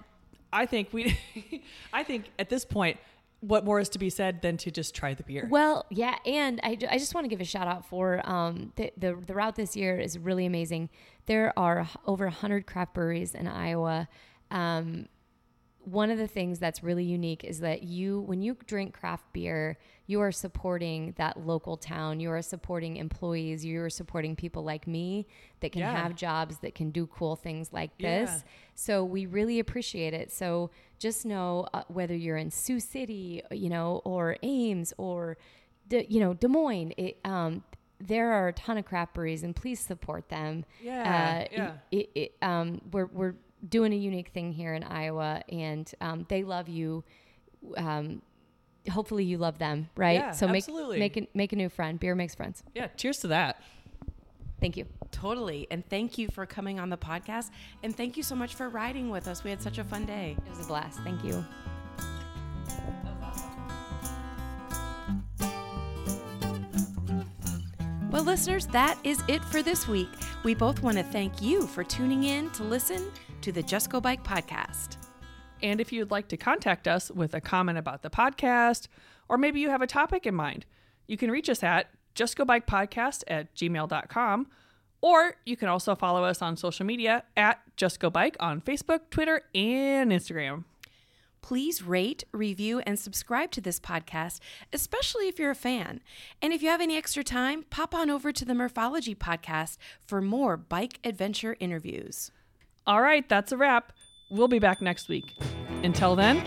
I 0.51 0.65
think 0.65 0.89
we, 0.91 1.17
I 1.93 2.03
think 2.03 2.29
at 2.37 2.49
this 2.49 2.65
point, 2.65 2.97
what 3.41 3.63
more 3.63 3.79
is 3.79 3.89
to 3.89 3.99
be 3.99 4.09
said 4.09 4.41
than 4.41 4.57
to 4.57 4.71
just 4.71 4.93
try 4.93 5.13
the 5.13 5.23
beer? 5.23 5.47
Well, 5.49 5.85
yeah, 5.89 6.17
and 6.25 6.59
I, 6.61 6.77
I 6.89 6.97
just 6.97 7.13
want 7.13 7.23
to 7.23 7.29
give 7.29 7.39
a 7.39 7.45
shout 7.45 7.67
out 7.67 7.85
for 7.85 8.21
um, 8.29 8.73
the, 8.75 8.91
the 8.97 9.15
the 9.15 9.33
route 9.33 9.55
this 9.55 9.77
year 9.77 9.97
is 9.97 10.19
really 10.19 10.45
amazing. 10.45 10.89
There 11.25 11.57
are 11.57 11.87
over 12.05 12.27
hundred 12.27 12.65
craft 12.65 12.93
breweries 12.93 13.35
in 13.35 13.47
Iowa. 13.47 14.09
Um, 14.51 15.07
one 15.89 16.09
of 16.11 16.17
the 16.17 16.27
things 16.27 16.59
that's 16.59 16.83
really 16.83 17.03
unique 17.03 17.43
is 17.43 17.59
that 17.61 17.83
you, 17.83 18.21
when 18.21 18.41
you 18.41 18.55
drink 18.65 18.93
craft 18.99 19.23
beer, 19.33 19.77
you 20.07 20.19
are 20.21 20.31
supporting 20.31 21.13
that 21.17 21.45
local 21.45 21.77
town. 21.77 22.19
You 22.19 22.31
are 22.31 22.41
supporting 22.41 22.97
employees. 22.97 23.63
You 23.63 23.81
are 23.83 23.89
supporting 23.89 24.35
people 24.35 24.63
like 24.63 24.87
me 24.87 25.27
that 25.61 25.71
can 25.71 25.81
Yeah. 25.81 25.91
have 25.91 26.15
jobs 26.15 26.57
that 26.59 26.75
can 26.75 26.91
do 26.91 27.07
cool 27.07 27.35
things 27.35 27.71
like 27.71 27.91
Yeah. 27.97 28.25
this. 28.25 28.43
So 28.75 29.03
we 29.03 29.25
really 29.25 29.59
appreciate 29.59 30.13
it. 30.13 30.31
So 30.31 30.71
just 30.97 31.25
know 31.25 31.67
uh, 31.73 31.83
whether 31.87 32.15
you're 32.15 32.37
in 32.37 32.51
Sioux 32.51 32.79
City, 32.79 33.41
you 33.51 33.69
know, 33.69 34.01
or 34.05 34.37
Ames 34.43 34.93
or, 34.97 35.37
De, 35.87 36.05
you 36.09 36.19
know, 36.19 36.33
Des 36.33 36.47
Moines, 36.47 36.93
it, 36.97 37.17
um, 37.25 37.63
there 37.99 38.31
are 38.31 38.47
a 38.49 38.53
ton 38.53 38.77
of 38.77 38.85
craft 38.85 39.13
breweries, 39.13 39.43
and 39.43 39.53
please 39.55 39.79
support 39.79 40.29
them. 40.29 40.63
Yeah, 40.81 41.01
Uh, 41.01 41.47
yeah. 41.51 41.71
It, 41.91 42.09
it, 42.15 42.35
um, 42.41 42.79
we're 42.91 43.07
we're 43.07 43.35
doing 43.67 43.93
a 43.93 43.97
unique 43.97 44.29
thing 44.29 44.51
here 44.51 44.73
in 44.73 44.83
Iowa, 44.83 45.41
and 45.49 45.91
um, 46.01 46.25
they 46.29 46.43
love 46.43 46.69
you. 46.69 47.03
Um, 47.77 48.21
hopefully, 48.89 49.23
you 49.23 49.37
love 49.37 49.59
them, 49.59 49.89
right? 49.95 50.19
Yeah, 50.19 50.31
so 50.31 50.47
make 50.47 50.63
absolutely. 50.63 50.99
make 50.99 51.17
a, 51.17 51.27
make 51.33 51.53
a 51.53 51.55
new 51.55 51.69
friend. 51.69 51.99
Beer 51.99 52.15
makes 52.15 52.35
friends. 52.35 52.63
yeah. 52.73 52.87
Cheers 52.95 53.19
to 53.19 53.27
that. 53.27 53.61
Thank 54.59 54.77
you. 54.77 54.85
Totally. 55.11 55.67
And 55.71 55.87
thank 55.89 56.17
you 56.17 56.27
for 56.27 56.45
coming 56.45 56.79
on 56.79 56.89
the 56.89 56.97
podcast. 56.97 57.49
And 57.81 57.95
thank 57.95 58.17
you 58.17 58.23
so 58.23 58.35
much 58.35 58.55
for 58.55 58.69
riding 58.69 59.09
with 59.09 59.27
us. 59.27 59.43
We 59.43 59.49
had 59.49 59.61
such 59.61 59.77
a 59.77 59.83
fun 59.83 60.05
day. 60.05 60.35
It 60.45 60.49
was 60.49 60.65
a 60.65 60.67
blast. 60.67 60.99
Thank 60.99 61.23
you. 61.23 61.45
Well, 68.11 68.23
listeners, 68.23 68.65
that 68.67 68.97
is 69.03 69.21
it 69.27 69.43
for 69.45 69.61
this 69.61 69.87
week. 69.87 70.09
We 70.43 70.55
both 70.55 70.81
want 70.81 70.97
to 70.97 71.03
thank 71.03 71.41
you 71.41 71.67
for 71.67 71.83
tuning 71.83 72.23
in 72.23 72.49
to 72.51 72.63
listen 72.63 73.11
to 73.49 73.53
the 73.53 73.63
Just 73.63 73.89
Go 73.89 73.99
Bike 73.99 74.23
podcast. 74.23 74.97
And 75.63 75.81
if 75.81 75.91
you'd 75.91 76.11
like 76.11 76.27
to 76.27 76.37
contact 76.37 76.87
us 76.87 77.09
with 77.09 77.33
a 77.33 77.41
comment 77.41 77.79
about 77.79 78.03
the 78.03 78.09
podcast, 78.11 78.87
or 79.27 79.39
maybe 79.39 79.59
you 79.59 79.71
have 79.71 79.81
a 79.81 79.87
topic 79.87 80.27
in 80.27 80.35
mind, 80.35 80.67
you 81.07 81.17
can 81.17 81.31
reach 81.31 81.49
us 81.49 81.63
at 81.63 81.87
justgobikepodcast 82.13 83.23
at 83.27 83.55
gmail.com, 83.55 84.47
or 85.01 85.35
you 85.47 85.57
can 85.57 85.67
also 85.67 85.95
follow 85.95 86.23
us 86.23 86.43
on 86.43 86.57
social 86.57 86.85
media 86.85 87.23
at 87.35 87.59
Just 87.75 87.99
Go 87.99 88.11
Bike 88.11 88.37
on 88.39 88.61
Facebook, 88.61 89.09
Twitter, 89.09 89.41
and 89.55 90.11
Instagram. 90.11 90.65
Please 91.41 91.81
rate, 91.81 92.25
review, 92.31 92.81
and 92.81 92.99
subscribe 92.99 93.49
to 93.51 93.61
this 93.61 93.79
podcast, 93.79 94.41
especially 94.71 95.27
if 95.27 95.39
you're 95.39 95.49
a 95.49 95.55
fan. 95.55 96.01
And 96.39 96.53
if 96.53 96.61
you 96.61 96.69
have 96.69 96.81
any 96.81 96.97
extra 96.97 97.23
time, 97.23 97.65
pop 97.71 97.95
on 97.95 98.11
over 98.11 98.31
to 98.31 98.45
the 98.45 98.53
Murphology 98.53 99.15
Podcast 99.15 99.77
for 100.05 100.21
more 100.21 100.55
bike 100.55 100.99
adventure 101.03 101.55
interviews. 101.59 102.29
All 102.89 103.03
right, 103.03 103.29
that's 103.29 103.51
a 103.51 103.57
wrap. 103.57 103.93
We'll 104.31 104.47
be 104.47 104.57
back 104.57 104.81
next 104.81 105.09
week. 105.09 105.35
Until 105.83 106.15
then, 106.15 106.43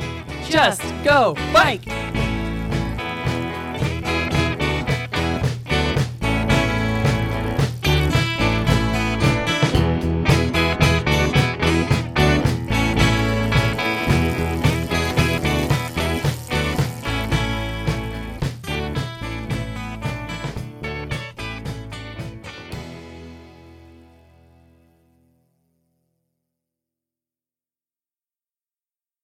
just 0.50 0.82
go 1.04 1.34
bike! 1.52 1.84